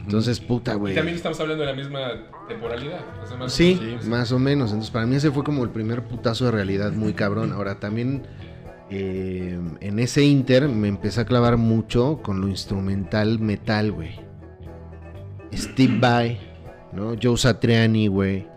[0.07, 0.95] Entonces, puta, Y güey.
[0.95, 1.99] también estamos hablando de la misma
[2.47, 3.01] temporalidad.
[3.21, 4.05] o sea, más o Sí, menos.
[4.05, 4.69] más o menos.
[4.71, 7.51] Entonces, para mí ese fue como el primer putazo de realidad muy cabrón.
[7.51, 8.23] Ahora, también
[8.89, 14.11] eh, en ese inter me empecé a clavar mucho con lo instrumental metal, güey.
[15.53, 16.39] Steve Vai,
[16.93, 17.15] ¿no?
[17.21, 18.47] Joe Satriani, güey.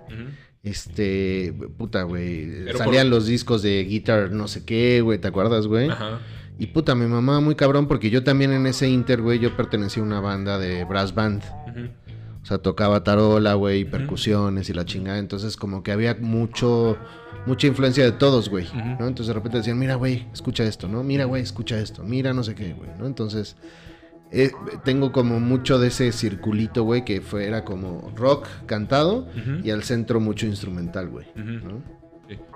[0.62, 2.66] Este, puta, güey.
[2.76, 5.18] Salían por- los discos de guitar, no sé qué, güey.
[5.18, 5.88] ¿Te acuerdas, güey?
[5.88, 6.20] Ajá.
[6.61, 10.02] Y puta, me mamaba muy cabrón porque yo también en ese inter, güey, yo pertenecía
[10.02, 11.42] a una banda de brass band.
[12.42, 15.18] O sea, tocaba tarola, güey, percusiones y la chingada.
[15.18, 16.98] Entonces, como que había mucho,
[17.46, 18.66] mucha influencia de todos, güey.
[18.74, 19.08] ¿no?
[19.08, 21.02] Entonces, de repente decían, mira, güey, escucha esto, ¿no?
[21.02, 22.02] Mira, güey, escucha esto.
[22.04, 23.06] Mira, no sé qué, güey, ¿no?
[23.06, 23.56] Entonces,
[24.30, 24.52] eh,
[24.84, 29.28] tengo como mucho de ese circulito, güey, que fue, era como rock cantado
[29.64, 31.26] y al centro mucho instrumental, güey.
[31.36, 31.99] ¿no?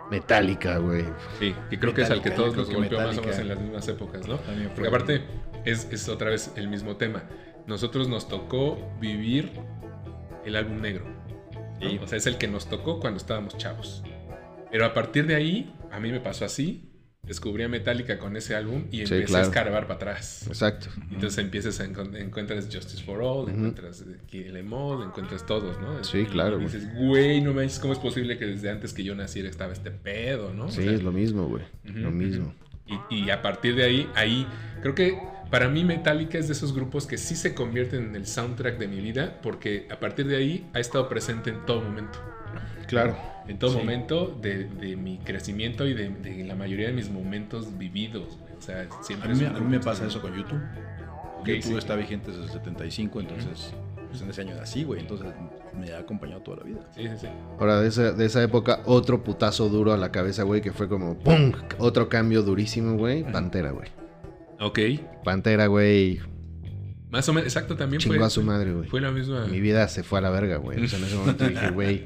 [0.05, 0.11] Sí.
[0.11, 1.05] Metálica, güey.
[1.39, 3.27] Sí, que creo que es al que Metallica, todos nos que golpeó más o Metallica.
[3.31, 4.37] menos en las mismas épocas, ¿no?
[4.39, 5.25] También fue- Porque aparte
[5.65, 7.25] es, es otra vez el mismo tema.
[7.67, 9.51] Nosotros nos tocó vivir
[10.45, 11.07] el álbum negro.
[11.81, 11.91] ¿no?
[11.91, 11.99] Sí.
[12.03, 14.03] O sea, es el que nos tocó cuando estábamos chavos.
[14.71, 16.91] Pero a partir de ahí, a mí me pasó así.
[17.27, 19.45] Descubrí a Metallica con ese álbum y Sí, empecé claro.
[19.45, 20.47] a escarbar para atrás.
[20.47, 20.89] Exacto.
[21.11, 26.05] Entonces empiezas a encuentras Justice for All, encuentras eh, Kill Em All, encuentras todos, ¿no?
[26.05, 26.67] Sí, Y claro, güey.
[26.67, 29.91] dices, güey, no manches, ¿cómo es posible que desde antes que yo naciera estaba este
[29.91, 30.67] pedo, no?
[30.67, 31.65] O Sí, sea, es lo mismo, güey.
[31.85, 32.55] Lo mismo.
[33.11, 34.47] y, y a partir de ahí, ahí,
[34.83, 35.19] creo que
[35.51, 38.89] para mí Metallica es de esos grupos que sí se convierten en el soundtrack de
[38.89, 42.19] mi vida, porque a partir de ahí ha estado presente en todo momento.
[42.89, 43.17] Claro.
[43.49, 43.79] En todo Sí.
[43.79, 48.39] momento de, de mi crecimiento y de, de la mayoría de mis momentos vividos.
[48.41, 48.55] güey.
[48.59, 50.61] O sea, siempre A mí, un a mí me pasa eso con YouTube.
[51.41, 51.75] Ok, YouTube sí.
[51.79, 53.75] está vigente desde el 75, entonces,
[54.09, 55.01] pues en ese año así, güey.
[55.01, 55.27] Entonces
[55.79, 56.81] me ha acompañado toda la vida.
[56.95, 57.27] Sí, sí, sí.
[57.61, 60.89] Ahora, de esa, de esa época, otro putazo duro a la cabeza, güey, que fue
[60.89, 61.53] como ¡pum!
[61.79, 63.25] Otro cambio durísimo, güey.
[63.31, 63.89] Pantera, güey.
[64.61, 64.79] Ok.
[65.23, 66.21] Pantera, güey.
[67.11, 68.89] Más o menos, exacto, también Chingó fue, a su madre, güey.
[68.89, 69.45] fue la misma.
[69.47, 70.83] Mi vida se fue a la verga, güey.
[70.83, 72.05] O sea, en ese momento dije, güey.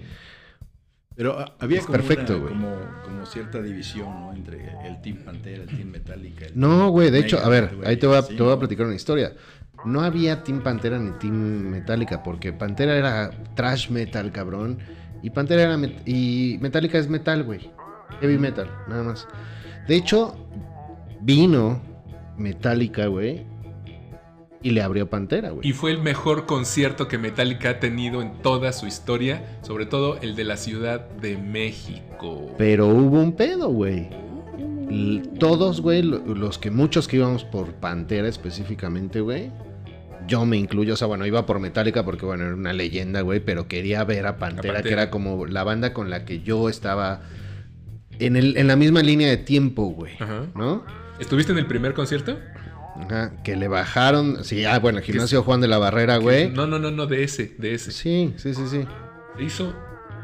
[1.18, 2.54] Pero ah, había Es como, perfecto, una- güey.
[2.54, 4.32] como, como cierta división, ¿no?
[4.32, 6.46] Entre el Team Pantera, el Team Metallica.
[6.46, 7.10] el No, güey.
[7.10, 9.32] De hecho, a ver, ahí te voy, a, sí, te voy a platicar una historia.
[9.84, 14.78] No había Team Pantera ni Team Metallica, porque Pantera era trash metal, cabrón.
[15.22, 15.76] Y Pantera era.
[15.76, 17.68] met- y Metallica es metal, güey.
[18.20, 19.26] Heavy metal, nada más.
[19.88, 20.36] De hecho,
[21.20, 21.80] vino
[22.36, 23.44] Metallica, güey.
[24.62, 25.68] Y le abrió Pantera, güey.
[25.68, 30.18] Y fue el mejor concierto que Metallica ha tenido en toda su historia, sobre todo
[30.20, 32.54] el de la Ciudad de México.
[32.58, 34.08] Pero hubo un pedo, güey.
[35.38, 39.50] Todos, güey, lo- los que muchos que íbamos por Pantera específicamente, güey.
[40.26, 43.40] Yo me incluyo, o sea, bueno, iba por Metallica porque, bueno, era una leyenda, güey,
[43.40, 44.82] pero quería ver a Pantera, Pantera.
[44.82, 47.22] que era como la banda con la que yo estaba
[48.18, 50.14] en, el, en la misma línea de tiempo, güey.
[50.18, 50.46] Ajá.
[50.54, 50.84] ¿No?
[51.18, 52.38] ¿Estuviste en el primer concierto?
[52.98, 56.50] Ajá, que le bajaron, sí, ah, bueno, el gimnasio Juan de la Barrera, güey.
[56.50, 57.92] No, no, no, no, de ese, de ese.
[57.92, 58.86] Sí, sí, sí, sí.
[59.36, 59.74] Se hizo.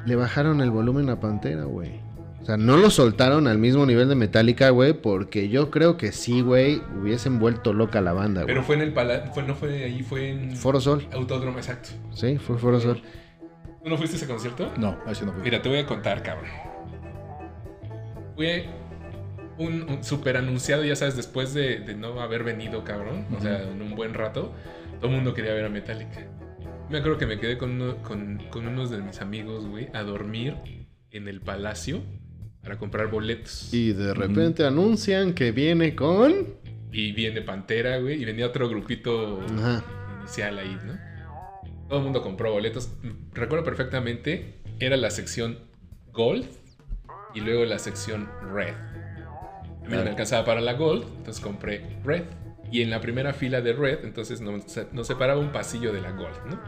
[0.06, 2.04] Le bajaron el volumen a Pantera, güey.
[2.44, 6.12] O sea, no lo soltaron al mismo nivel de Metallica, güey, porque yo creo que
[6.12, 8.54] sí, güey, hubiesen vuelto loca la banda, güey.
[8.54, 9.32] Pero fue en el palacio.
[9.32, 10.54] Fue, no fue ahí, fue en.
[10.54, 11.88] Foro Sol, Autódromo, exacto.
[12.12, 13.00] sí, fue Foro Sol.
[13.82, 14.70] ¿Tú no fuiste a ese concierto?
[14.76, 15.42] No, a ese no fui.
[15.42, 16.50] Mira, te voy a contar, cabrón.
[18.36, 18.66] Fue
[19.59, 23.26] un, un super anunciado, ya sabes, después de, de no haber venido, cabrón.
[23.36, 24.52] O sea, en un buen rato,
[25.00, 26.26] todo el mundo quería ver a Metallica.
[26.90, 30.02] Me acuerdo que me quedé con, uno- con, con unos de mis amigos, güey, a
[30.02, 30.55] dormir
[31.11, 32.02] en el palacio
[32.62, 33.72] para comprar boletos.
[33.72, 36.55] Y, Y de repente anuncian que viene con...
[36.90, 39.84] viene Pantera, güey, y venía otro grupito Ajá.
[40.20, 40.98] inicial ahí, ¿no?
[41.88, 42.90] Todo el mundo compró boletos.
[43.32, 45.59] Recuerdo perfectamente, era la sección
[46.12, 46.46] Gold
[47.34, 48.74] y luego la sección Red.
[49.85, 52.24] A mí no me alcanzaba para la Gold, entonces compré Red.
[52.70, 56.11] Y en la primera fila de Red, entonces nos, nos separaba un pasillo de la
[56.12, 56.61] Gold, ¿no?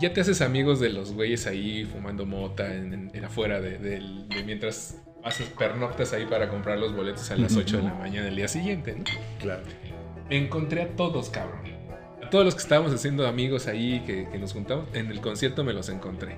[0.00, 3.78] Ya te haces amigos de los güeyes ahí fumando mota en, en- en afuera de,
[3.78, 7.94] del- de mientras haces pernoctas ahí para comprar los boletos a las 8 de la
[7.94, 9.04] mañana del día siguiente, ¿no?
[9.38, 9.62] Claro.
[10.28, 11.60] Me encontré a todos, cabrón.
[12.24, 15.62] A todos los que estábamos haciendo amigos ahí, que, que nos juntamos, en el concierto
[15.62, 16.36] me los encontré.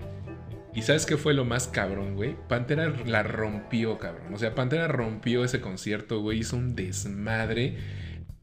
[0.75, 2.37] ¿Y sabes qué fue lo más cabrón, güey?
[2.49, 4.35] Pantera la rompió, cabrón.
[4.35, 6.41] O sea, Pantera rompió ese concierto, güey.
[6.41, 7.77] Hizo un desmadre.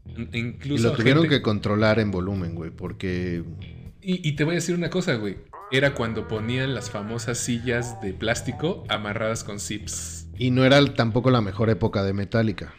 [0.06, 3.44] In- Y Incluso lo tuvieron gente- que controlar en volumen, güey, porque
[4.02, 5.38] Y, y te voy a decir una cosa, güey.
[5.72, 10.28] Era cuando ponían las famosas sillas de plástico amarradas con zips.
[10.38, 12.74] y no era tampoco la mejor época de Metallica.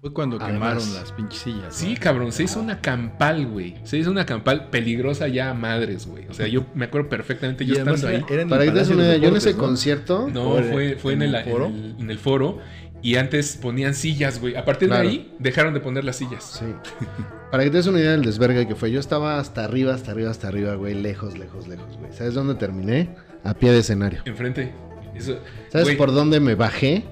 [0.00, 1.62] Fue cuando Además- quemaron las pinches sillas.
[1.64, 1.70] ¿no?
[1.72, 3.74] Sí, cabrón, se hizo una campal, güey.
[3.84, 6.26] Se hizo una campal peligrosa ya a madres, güey.
[6.28, 8.16] O sea, yo me acuerdo perfectamente yo estando ahí.
[8.16, 9.58] era- era Para que te des una de idea, yo en ese ¿no?
[9.58, 11.66] concierto, No, ¿O fue, fue en, en el, el foro?
[11.66, 12.58] en el- en el foro.
[13.02, 14.56] Y antes ponían sillas, güey.
[14.56, 15.04] A partir Claro.
[15.04, 16.44] de ahí dejaron de poner las sillas.
[16.44, 16.64] sí.
[17.50, 20.12] Para que te des una idea del desvergue que fue, yo estaba hasta arriba, hasta
[20.12, 22.12] arriba, hasta arriba, güey, lejos, lejos, lejos, güey.
[22.12, 23.10] ¿Sabes dónde terminé?
[23.42, 24.22] A pie de escenario.
[24.24, 24.72] Enfrente.
[25.16, 25.36] Eso,
[25.68, 27.04] ¿Sabes güey, por dónde me bajé?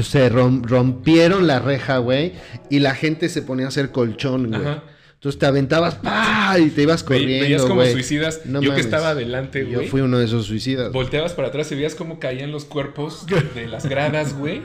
[0.00, 2.32] Se rom- rompieron la reja, güey,
[2.70, 4.60] y la gente se ponía a hacer colchón, güey.
[4.60, 4.82] Ajá.
[5.14, 6.56] Entonces te aventabas, ¡pa!
[6.58, 8.40] y te ibas corriendo, veías como suicidas.
[8.44, 8.74] No yo mames.
[8.74, 9.88] que estaba adelante, Yo güey.
[9.88, 10.90] fui uno de esos suicidas.
[10.92, 13.24] Volteabas para atrás y veías cómo caían los cuerpos
[13.54, 14.62] de las gradas, güey.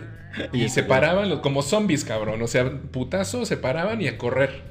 [0.53, 2.41] Y se paraban los- como zombies, cabrón.
[2.41, 4.61] O sea, putazo, se paraban y a correr.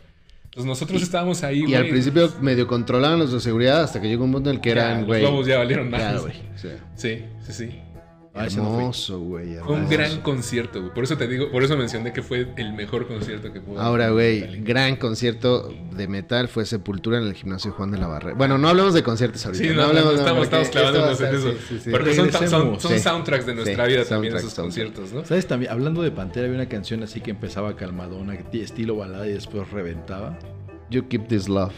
[0.45, 1.73] Entonces nosotros estábamos ahí, güey.
[1.73, 4.63] Y al principio medio controlaban los de seguridad hasta que llegó un punto en el
[4.63, 5.21] que Ya, eran, los güey.
[5.21, 6.23] globos ya valieron Ya, más.
[6.23, 6.35] güey.
[6.57, 6.69] Sí.
[6.97, 7.81] Sí, sí, sí.
[8.39, 8.47] Ah.
[8.47, 9.57] Hermoso, güey.
[9.65, 10.93] Fue un gran concierto, güey.
[10.93, 13.81] Por eso te digo, por eso mencioné que fue el mejor concierto que pudo.
[13.81, 18.37] Ahora, güey, gran concierto de metal fue Sepultura en el gimnasio Juan de la Barrera.
[18.37, 19.65] Bueno, no hablemos de conciertos ahorita.
[19.65, 21.49] Sí, no, no, hablemos no, de- estamos, estamos clavándonos en eso.
[21.51, 21.91] estar- sí, sí, sí.
[21.91, 22.83] Porque son, son, Regresemos.
[22.83, 22.99] son Sí.
[22.99, 25.25] soundtracks de nuestra Sí, vida también esos conciertos, ¿no?
[25.25, 25.47] ¿Sabes?
[25.47, 29.71] También, hablando de Pantera, había una canción así que empezaba calmadona, estilo balada y después
[29.71, 30.39] reventaba.
[30.91, 31.73] You Keep This Love.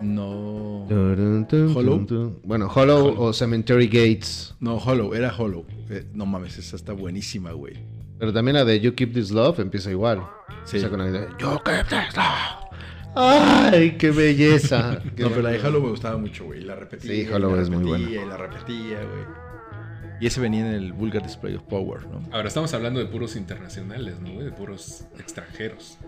[0.00, 0.86] No.
[0.88, 2.36] Hollow.
[2.44, 3.20] Bueno, Hollow, Hollow.
[3.20, 4.54] o Cemetery Gates.
[4.60, 5.64] No, Hollow, era Hollow.
[5.90, 7.74] Eh, no mames, esa está buenísima, güey.
[8.18, 10.22] Pero también la de You Keep This Love empieza igual.
[10.64, 10.76] Sí.
[10.76, 12.68] Empieza con la de You Keep This Love.
[13.14, 15.02] ¡Ay, qué belleza!
[15.18, 16.60] No, pero la de Hollow me gustaba mucho, güey.
[16.62, 17.10] La repetía.
[17.10, 19.47] Sí, Hollow la es muy repetía, Y la repetía, güey.
[20.20, 22.22] Y ese venía en el Vulgar Display of Power, ¿no?
[22.32, 24.42] Ahora estamos hablando de puros internacionales, ¿no?
[24.42, 25.98] De puros extranjeros.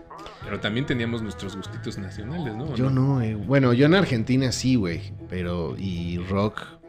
[0.43, 2.65] Pero también teníamos nuestros gustitos nacionales, ¿no?
[2.65, 3.35] ¿O Yo no, eh.
[3.35, 5.13] Bueno, yo en Argentina sí, güey.
[5.29, 6.80] Pero, y rock.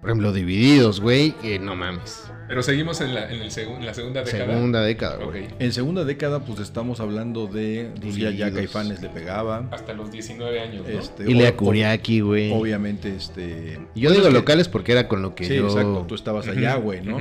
[0.00, 1.32] Por ejemplo, divididos, güey.
[1.32, 2.30] Que no mames.
[2.48, 4.46] Pero seguimos en la, en el en la segunda década.
[4.54, 5.48] Segunda década, güey.
[5.58, 7.90] En segunda década, pues estamos hablando de.
[8.00, 8.50] Pues ya.
[8.50, 9.68] Caifanes le pegaba.
[9.70, 10.98] Hasta los 19 años, ¿no?
[10.98, 12.52] Este, Ilea o- Kuriaki, güey.
[12.52, 13.78] Obviamente, este.
[13.94, 15.66] Y Yo pues digo es que- locales porque era con lo que Sí, yo.
[15.66, 16.06] exacto.
[16.08, 17.18] Tú estabas allá, güey, ¿no?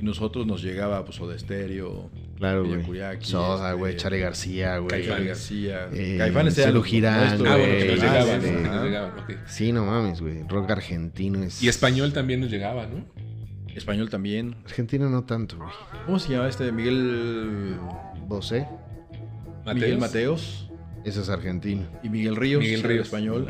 [0.00, 2.82] Y nosotros nos llegaba, pues, Soda Stereo, Claro, güey.
[2.82, 3.96] Kuriaki, Soda, este, güey.
[3.96, 5.06] Charlie García, güey.
[5.06, 5.88] Charlie García.
[5.92, 7.86] Eh, Caifanes era lo Girán, nuestro, Ah, bueno, güey.
[7.86, 8.56] que nos Ah, llegaban, sí, ¿no?
[8.56, 8.70] Que sí.
[8.74, 9.30] nos llegaban, ok.
[9.46, 10.42] Sí, no mames, güey.
[10.48, 11.62] Rock argentino es.
[11.62, 13.04] Y español también nos llegaba, ¿no?
[13.74, 14.56] Español también.
[14.64, 15.68] Argentino no tanto, güey.
[16.06, 16.72] ¿Cómo se llamaba este?
[16.72, 17.76] Miguel.
[18.26, 18.66] Bosé.
[19.66, 20.70] Miguel Mateos.
[21.04, 21.82] Eso es argentino.
[22.02, 22.62] Y Miguel Ríos.
[22.62, 23.06] Miguel Ríos.
[23.06, 23.46] Español.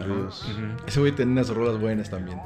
[0.86, 2.38] Ese güey tenía unas rolas buenas también.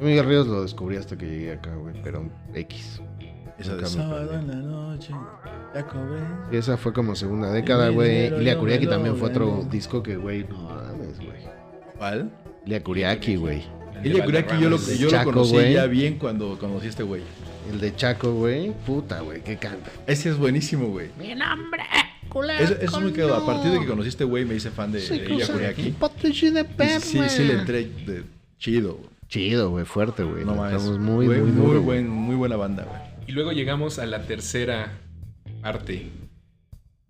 [0.00, 1.94] Miguel Ríos lo descubrí hasta que llegué acá, güey.
[2.02, 3.00] Pero X.
[3.58, 5.12] Esa de me sábado en la noche.
[5.74, 6.20] Ya cobré.
[6.50, 8.30] Y esa fue como segunda década, güey.
[8.30, 11.42] yo Kuriaki me también fue otro disco que, güey, no mames, güey.
[11.96, 12.30] ¿Cuál?
[12.66, 13.62] Ilea Kuriaki, güey.
[14.04, 17.22] Ilya Kuriaki yo lo, yo lo conocí ya bien cuando conocí a este güey.
[17.70, 18.72] El de Chaco, güey.
[18.84, 19.90] Puta, güey, qué canta.
[20.06, 21.10] Ese es buenísimo, güey.
[21.18, 21.84] Mi nombre,
[22.28, 22.64] culero.
[22.64, 23.36] Eso, eso es muy cagado.
[23.36, 25.52] A partir de que conocí a este güey me hice fan de, Sí, de cosa-
[25.52, 25.82] Kuriaki.
[25.82, 27.00] De.
[27.00, 28.24] Sí, sí le entré de
[28.58, 28.94] chido.
[28.94, 29.10] güey.
[29.28, 30.44] Chido, güey, fuerte, güey.
[30.44, 33.11] No entramos muy, muy, muy, muy, buen, muy buena banda, güey.
[33.26, 34.92] Y luego llegamos a la tercera
[35.62, 36.10] parte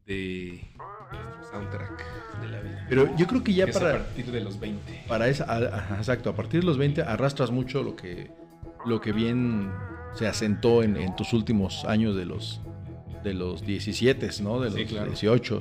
[0.06, 2.86] de nuestro soundtrack de la vida.
[2.88, 5.04] Pero yo creo que ya Que es a para, partir de los 20.
[5.08, 8.30] para esa, a- ajá, exacto, a partir de los 20 arrastras mucho lo que,
[8.86, 9.70] lo que bien
[10.14, 12.60] se asentó en, en tus últimos años de los,
[13.24, 14.60] de los 17, ¿no?
[14.60, 15.06] De los Sí, claro.
[15.06, 15.60] 18,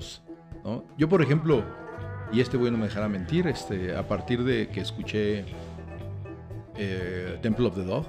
[0.65, 0.83] ¿no?
[0.97, 1.63] Yo, por ejemplo,
[2.33, 5.45] y este güey no me dejará mentir, este, a partir de que escuché
[6.77, 8.05] eh, Temple of the Dog,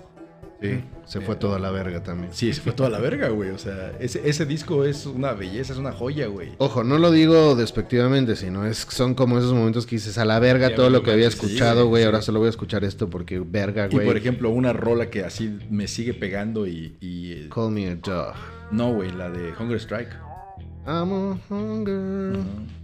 [0.63, 2.33] Sí, se fue toda la verga también.
[2.33, 3.51] sí, se fue toda la verga, güey.
[3.51, 6.51] O sea, ese, ese disco es una belleza, es una joya, güey.
[6.59, 10.39] Ojo, no lo digo despectivamente, sino es son como esos momentos que dices a la
[10.39, 12.07] verga todo lo que había manches, sí, escuchado, güey, sí.
[12.07, 14.07] Ahora solo voy a escuchar esto porque verga, Y güey.
[14.07, 16.97] por ejemplo, una rola que así me sigue pegando y.
[17.01, 18.35] y, eh, Call me a dog.
[18.71, 20.11] no, güey, la de Hunger Strike.
[20.87, 22.39] I'm a hunger.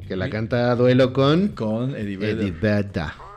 [0.07, 2.39] Que la canta a duelo con Con Eddie Vedder.
[2.41, 3.28] Eddie Vedder.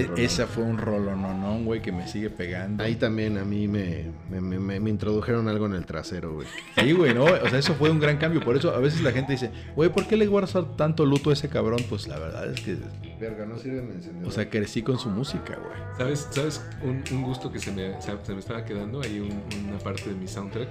[0.00, 0.24] E-.
[0.24, 2.82] Esa fue un rolononón, güey, que me sigue pegando.
[2.82, 4.40] Ahí también a mí me, me,
[4.80, 6.46] me- introdujeron algo en el trasero, güey.
[6.78, 8.40] Sí, güey, no, o sea, eso fue un gran cambio.
[8.40, 11.32] Por eso a veces la gente dice, güey, ¿por qué le guardas tanto luto a
[11.32, 11.80] ese cabrón?
[11.88, 12.76] Pues la verdad es que,
[13.20, 14.28] Verga, no sirve de encendedor.
[14.28, 15.80] o sea, crecí con su música, güey.
[15.96, 19.00] ¿Sabes, ¿sabes un, un gusto que se me, se, me estaba quedando?
[19.02, 20.68] Ahí un- una parte de mi soundtrack.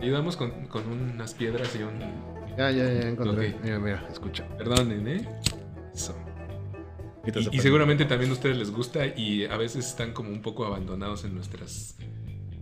[0.00, 1.98] Ayudamos con, con unas piedras y un...
[2.58, 3.54] ya, ya, ya encontré.
[3.62, 4.44] Mira, mira, escucha.
[4.58, 5.28] Perdonen, ¿eh?
[5.94, 6.14] Eso.
[7.52, 11.24] Y, seguramente también a ustedes les gusta y a veces están como un poco abandonados
[11.24, 11.96] en nuestras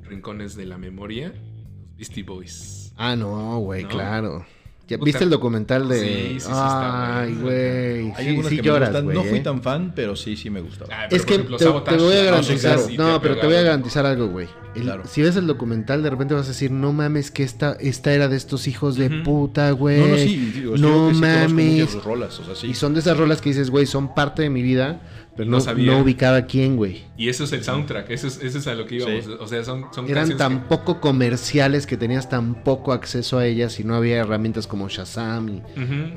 [0.03, 1.29] rincones de la memoria.
[1.29, 2.93] Los Beastie Boys.
[2.97, 3.89] Ah, no, güey, ¿No?
[3.89, 4.47] claro.
[4.87, 5.07] ¿Ya Puta.
[5.07, 6.01] ¿Viste el documental de...?
[6.01, 8.13] Sí, sí, sí, está Ay, güey.
[8.17, 9.03] Sí, sí lloras.
[9.03, 9.43] No fui eh.
[9.43, 10.91] tan fan, pero sí, sí me gustaba.
[10.93, 13.57] Ah, pero Es que ejemplo, te, te voy a no, garantizar, no, pero te voy
[13.57, 14.47] a garantizar algo, güey.
[14.75, 15.05] Claro.
[15.07, 18.29] Si ves el documental, de repente vas a decir, no mames, que esta, esta era
[18.29, 20.01] de estos hijos de puta, güey.
[20.01, 21.91] no, no, sí, digo, no mames.
[21.91, 22.69] sus rolas, o sea, sí.
[22.69, 25.01] Y son de esas rolas que dices, güey, son parte de mi vida,
[25.37, 25.93] pero No no, sabía.
[25.93, 27.03] no ubicaba quién, güey.
[27.17, 29.25] Y eso es el soundtrack, eso es, eso es a lo que íbamos.
[29.25, 29.31] Sí.
[29.41, 33.47] O sea, son, son Eran tan que- poco comerciales que tenías tan poco acceso a
[33.47, 35.63] ellas y no había herramientas como Shazam y...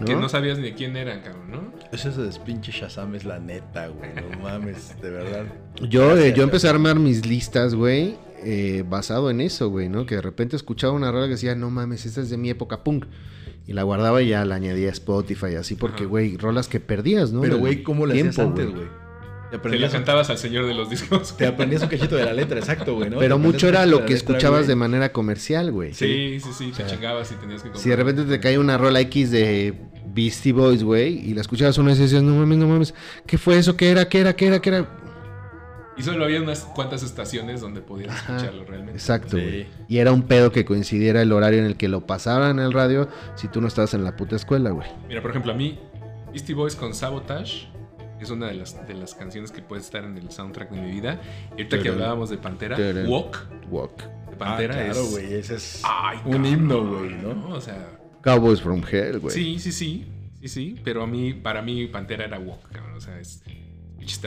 [0.06, 1.74] Que no sabías ni de quién eran, cabrón, ¿no?
[1.92, 4.10] Ese de pinche Shazam es la neta, güey.
[4.14, 5.46] No mames, de verdad.
[5.90, 10.06] Yo, eh, yo empecé a armar mis listas, güey, eh, basado en eso, güey, ¿no?
[10.06, 12.84] Que de repente escuchaba una rola que decía, no mames, esta es de mi época
[12.84, 13.06] punk.
[13.66, 16.10] Y la guardaba y ya la añadía a Spotify, así, porque, Ajá.
[16.10, 17.42] güey, rolas que perdías, ¿no?
[17.42, 18.88] Pero, güey, ¿cómo le hacías antes, güey?
[19.52, 21.38] Te Te la cantabas al señor de los discos.
[21.38, 23.18] te aprendías un cachito de la letra, exacto, güey, ¿no?
[23.18, 24.68] Pero Te mucho era lo que letra, escuchabas güey.
[24.68, 25.94] de manera comercial, güey.
[25.94, 27.82] Sí, sí, sí, te sea, chingabas y tenías que comprar.
[27.84, 29.74] Si de repente te cae una rola X de
[30.14, 32.94] Beastie Boys, güey, y la escuchabas una vez y decías, no mames, no mames,
[33.26, 33.78] ¿qué fue eso?
[33.78, 34.10] ¿Qué era?
[34.10, 34.36] ¿Qué era?
[34.36, 34.60] ¿Qué era?
[34.62, 34.86] ¿Qué era?
[35.98, 38.36] Y solo había unas cuantas estaciones donde podías Ajá.
[38.36, 38.94] escucharlo realmente.
[38.94, 39.42] Exacto, Sí.
[39.44, 39.68] güey.
[39.88, 42.74] Y era un pedo que coincidiera el horario en el que lo pasaban en el
[42.74, 44.88] radio si tú no estabas en la puta escuela, güey.
[45.08, 45.80] Mira, por ejemplo, a mí,
[46.32, 47.68] Beastie Boys con Sabotage
[48.24, 50.92] es una de las, de las canciones que puede estar en el soundtrack de mi
[50.92, 51.22] vida.
[51.52, 52.78] Y ahorita que hablábamos de Pantera.
[53.08, 53.98] Walk Walk.
[53.98, 55.12] de Ah, Pantera claro, es.
[55.12, 57.50] güey, ese es Ay, un himno, güey, ¿no?
[57.50, 59.34] O sea, Cowboys from Hell, güey.
[59.34, 60.06] sí, sí, sí.
[60.42, 60.76] Sí, sí.
[60.84, 62.96] Pero a mí, para mí, Pantera era Walk, cabrón.
[62.96, 63.42] O sea, es.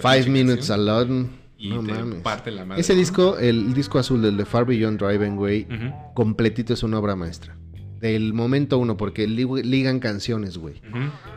[0.02, 1.28] Five Minutes Alone.
[1.56, 2.20] Y no te mames.
[2.22, 2.80] parte la madre.
[2.80, 2.98] Ese ¿no?
[2.98, 5.66] disco, el disco azul del de Far Beyond Driving, güey,
[6.14, 7.56] completito es una obra maestra.
[8.00, 10.80] Del momento uno, porque li- ligan canciones, güey.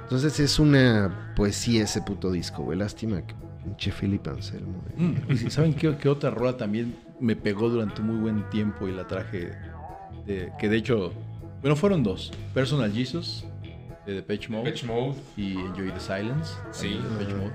[0.03, 2.78] Entonces es una poesía ese puto disco, güey.
[2.78, 4.82] Lástima que pinche Philip Anselmo.
[4.95, 5.09] güey.
[5.09, 8.91] Mm, y ¿Saben qué, qué otra rola también me pegó durante muy buen tiempo y
[8.93, 9.51] la traje?
[10.26, 11.11] de- que de hecho,
[11.61, 12.32] bueno, fueron dos.
[12.53, 13.43] Personal Jesus,
[14.05, 15.16] de Depeche Mode, Depeche Mode.
[15.36, 16.89] y Enjoy the Silence, Sí.
[16.93, 17.53] también de Depeche Mode.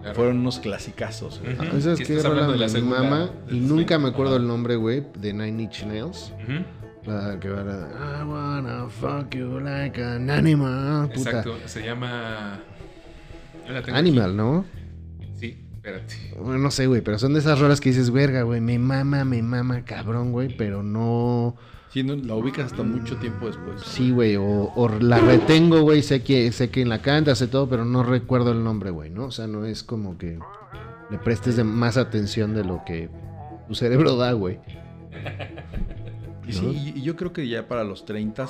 [0.00, 0.14] claro.
[0.14, 1.40] Fueron unos clasicazos.
[1.40, 1.54] güey.
[1.54, 1.62] Ujú.
[1.64, 3.00] Ah, ¿Sabes Sí, qué estás rola hablando de la me segunda
[3.48, 3.98] los nunca 20.
[3.98, 6.32] me acuerdo el nombre, güey, de Nine Inch Nails.
[6.42, 6.64] Ujú.
[7.06, 8.22] La que va a...
[8.22, 11.08] I wanna fuck you like an animal.
[11.08, 11.30] Puta.
[11.30, 12.60] Exacto, se llama.
[13.68, 14.64] La tengo Animal, ¿no?
[15.38, 16.14] Sí, espérate.
[16.38, 19.24] Bueno, no sé, güey, pero son de esas rolas que dices, verga, güey, me mama,
[19.24, 21.56] me mama, cabrón, güey, pero no...
[21.90, 23.82] Sí, no, la ubicas hasta mucho tiempo después.
[23.82, 27.68] Sí, güey, o, o la retengo, güey, sé que sé quién la canta, sé todo,
[27.68, 29.26] pero no recuerdo el nombre, güey, ¿no?
[29.26, 30.38] O sea, no es como que
[31.10, 33.10] le prestes de más atención de lo que
[33.68, 34.58] tu cerebro da, güey.
[36.46, 38.46] Y sí, y, y yo creo que ya para los 30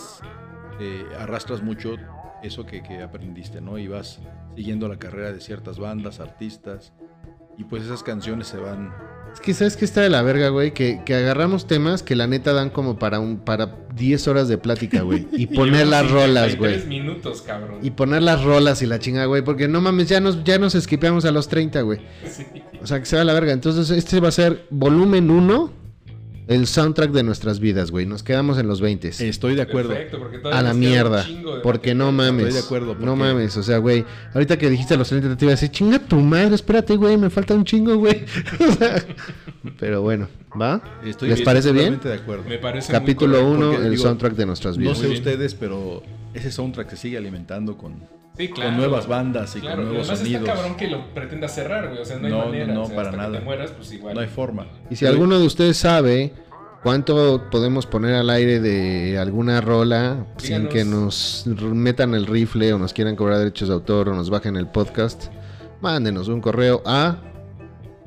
[0.81, 1.97] eh, arrastras mucho
[2.43, 3.79] eso que, que aprendiste, ¿no?
[3.79, 4.21] Y vas
[4.57, 6.93] siguiendo la carrera de ciertas bandas, artistas,
[7.57, 8.93] y pues esas canciones se van...
[9.33, 10.73] Es que, ¿sabes qué está de la verga, güey?
[10.73, 14.59] Que, que agarramos temas que la neta dan como para un para 10 horas de
[14.59, 15.27] plática, güey.
[15.33, 16.87] Y poner las rolas, güey.
[16.87, 17.79] Minutos, cabrón.
[17.83, 19.43] Y poner las rolas y la chinga, güey.
[19.43, 22.01] Porque no mames, ya nos, ya nos esquipeamos a los 30, güey.
[22.31, 22.45] Sí.
[22.81, 23.53] O sea, que se va a la verga.
[23.53, 25.73] Entonces, este va a ser volumen 1,
[26.47, 28.07] el soundtrack de nuestras vidas, güey.
[28.07, 29.09] Nos quedamos en los 20.
[29.09, 29.91] Estoy de acuerdo.
[29.91, 31.25] Perfecto, porque todavía A la mierda.
[31.25, 32.47] chingo de Porque no mames.
[32.49, 33.57] Estoy de acuerdo, No porque- mames.
[33.57, 34.05] O sea, güey.
[34.35, 37.17] Ahorita que dijiste a los 30 te iba a decir, chinga tu madre, espérate, güey.
[37.17, 38.25] Me falta un chingo, güey.
[38.69, 39.05] O sea,
[39.79, 40.29] Pero bueno,
[40.61, 40.81] ¿va?
[41.05, 41.99] Estoy ¿Les parece bien?
[42.03, 42.45] de acuerdo.
[42.49, 43.57] Me parece Capítulo correcto.
[43.59, 44.99] 1, porque, el digo, soundtrack de nuestras No vidas.
[44.99, 45.23] sé Muy bien.
[45.27, 46.03] ustedes, pero
[46.33, 47.95] ese soundtrack se sigue alimentando con,
[48.37, 48.71] Sí, claro.
[48.71, 50.43] con nuevas bandas y Claro, con nuevos además sonidos.
[50.43, 52.01] está cabrón que lo pretenda cerrar, güey.
[52.01, 52.75] O sea, no hay No, no, manera.
[52.75, 53.39] no, o sea, para hasta que nada.
[53.39, 54.15] te mueras, pues igual.
[54.15, 54.67] No hay forma.
[54.91, 56.33] Y si alguno de ustedes sabe
[56.83, 60.75] cuánto podemos poner al aire de alguna rola sin Díganos.
[60.75, 64.57] que nos metan el rifle o nos quieran cobrar derechos de autor o nos bajen
[64.57, 65.27] el podcast,
[65.81, 67.17] mándenos un correo a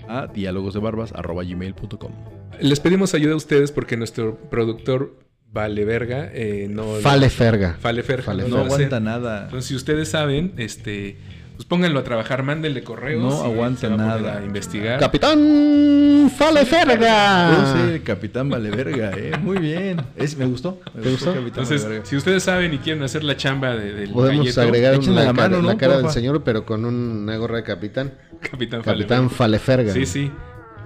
[0.10, 5.16] A diálogosdebarbas.gmail.com Les pedimos ayuda a ustedes porque nuestro productor
[5.52, 6.84] Vale Verga eh, no.
[6.96, 7.78] Fale Ferga.
[7.80, 8.24] Fale Ferga.
[8.24, 9.44] Fale no aguanta nada.
[9.46, 11.18] Entonces, si ustedes saben, este,
[11.56, 13.24] pues pónganlo a trabajar, mándenle correos.
[13.24, 14.38] No aguanta nada.
[14.40, 15.00] A investigar.
[15.00, 17.52] Capitán Faleferga.
[17.52, 19.32] Yo sé, Capitán Valeverga, eh.
[19.42, 20.02] Muy bien.
[20.16, 20.80] Es, me gustó.
[20.94, 21.28] Me ¿Te gustó?
[21.28, 22.06] Capitán Entonces, Valeverga.
[22.06, 25.22] si ustedes saben y quieren hacer la chamba de- del Podemos galleto, agregar una la
[25.22, 28.14] cara, mano, ¿no, la cara del señor, pero con una gorra de capitán.
[28.42, 29.30] Capitán Capitán.
[29.30, 29.94] Faleferga.
[29.94, 30.32] Sí, sí.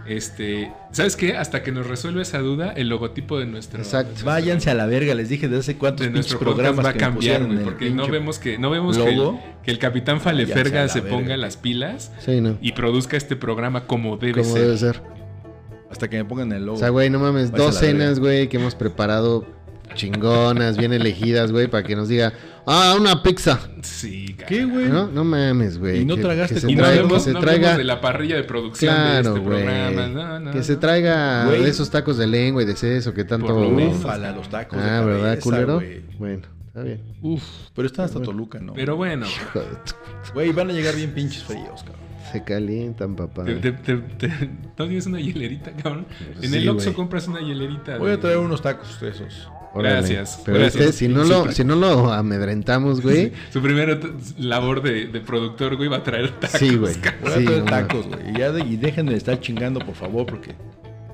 [0.08, 1.38] Este, ¿sabes qué?
[1.38, 4.26] Hasta que nos resuelva esa duda, el logotipo de nuestro Exacto.
[4.26, 7.46] Váyanse a la verga, les dije de hace cuántos de nuestro programas va a cambiar,
[7.46, 9.40] güey, porque no vemos que no vemos que el, logo.
[9.64, 11.16] que el capitán Faleferga la se verga.
[11.18, 12.58] ponga las pilas Sí, ¿no?
[12.62, 14.62] y produzca este programa como debe Como ser.
[14.64, 15.02] debe ser.
[15.92, 16.78] Hasta que me pongan el logo.
[16.78, 18.00] O sea, güey, no mames, Váyanse dos a la verga.
[18.06, 19.46] cenas, güey, que hemos preparado
[19.94, 22.34] chingonas, bien elegidas, güey, para que nos diga,
[22.66, 23.60] ah, una pizza.
[23.82, 24.48] Sí, cara.
[24.48, 24.88] ¿Qué, güey?
[24.90, 25.08] ¿No?
[25.08, 26.02] No mames, güey.
[26.02, 27.84] ¿Y no que- tragaste que se Y no traiga- vemos, que se no traiga, de
[27.84, 29.64] la parrilla de producción de claro, este güey.
[29.64, 30.08] programa.
[30.08, 33.48] No, no, que se traiga de esos tacos de lengua y de seso que tanto.
[33.48, 33.98] Por lo menos.
[33.98, 35.82] Ufala, los tacos de Ah, ¿verdad, cabeza, culero?
[36.20, 37.02] Bueno, está bien.
[37.22, 37.44] Uf,
[37.76, 38.74] pero están hasta Toluca, ¿no?
[38.74, 39.62] Pero bueno, de
[40.34, 42.02] Güey, van a llegar bien pinches fríos, cabrón.
[42.32, 43.44] Se calientan, papá.
[43.44, 46.06] te, te- te- te- ¿no tienes una hielerita, cabrón?
[46.42, 47.98] En Sí, el Oxxo compras una hielerita.
[47.98, 49.50] Voy de- a traer unos tacos de esos.
[49.74, 49.96] Órale.
[50.00, 50.84] Gracias, Pero gracias.
[50.84, 53.32] este, si no lo, si no lo amedrentamos, güey.
[53.54, 53.98] Su primera
[54.38, 56.60] labor de, de productor, güey, va a traer tacos.
[56.60, 56.94] Sí, güey.
[57.22, 58.32] Voy a Sí, traer tacos, güey.
[58.34, 60.52] Y, ya de- y dejen de estar chingando, por favor, porque.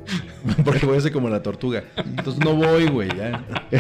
[0.64, 1.84] Porque voy a ser como la tortuga.
[1.98, 3.44] Entonces no voy, güey, ya.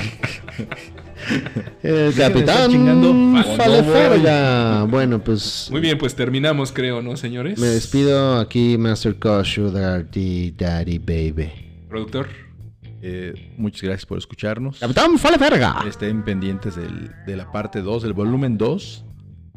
[1.83, 3.01] El capitán.
[3.01, 4.87] No.
[4.87, 7.57] Bueno, pues Muy bien, pues terminamos, creo, ¿no, señores?
[7.59, 11.49] me despido aquí, Master Cos Sugar Daddy Baby.
[11.89, 12.27] Productor.
[13.01, 14.79] Eh, muchas gracias por escucharnos.
[14.79, 15.83] Capitán Faleferga.
[15.87, 19.05] Estén pendientes del- de la parte 2, del volumen 2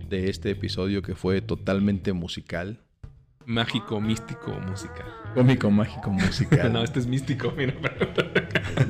[0.09, 2.81] de este episodio que fue totalmente musical.
[3.47, 5.07] Mágico, místico, musical.
[5.35, 6.71] Cómico, mágico, musical.
[6.73, 7.75] no, este es místico, mira.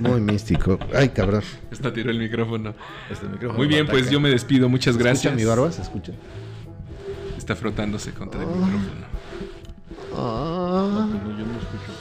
[0.01, 0.78] Muy místico.
[0.94, 1.42] Ay, cabrón.
[1.70, 2.74] Está tiró el micrófono.
[3.11, 4.68] Este micrófono Muy bien, pues yo me despido.
[4.68, 5.26] Muchas ¿Se gracias.
[5.26, 5.70] escucha mi barba?
[5.72, 6.12] ¿Se escucha?
[7.38, 9.07] Está frotándose contra el micrófono.
[10.16, 11.07] Ah.
[11.09, 11.92] No, yo no escucho.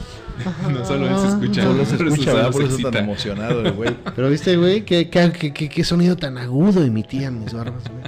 [0.70, 1.62] no solo él se escucha.
[1.62, 3.96] Solo se escucha, por eso tan emocionado el güey.
[4.16, 8.02] Pero viste, güey, ¿Qué, qué, qué, ¿Qué, sonido tan agudo emitían mis barbas, güey.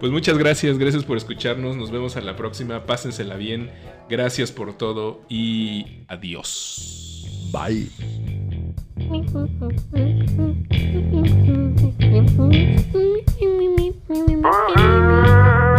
[0.00, 1.76] Pues muchas gracias, gracias por escucharnos.
[1.76, 2.86] Nos vemos a la próxima.
[2.86, 3.70] Pásensela bien.
[4.08, 7.24] Gracias por todo y adiós.
[7.52, 7.88] Bye.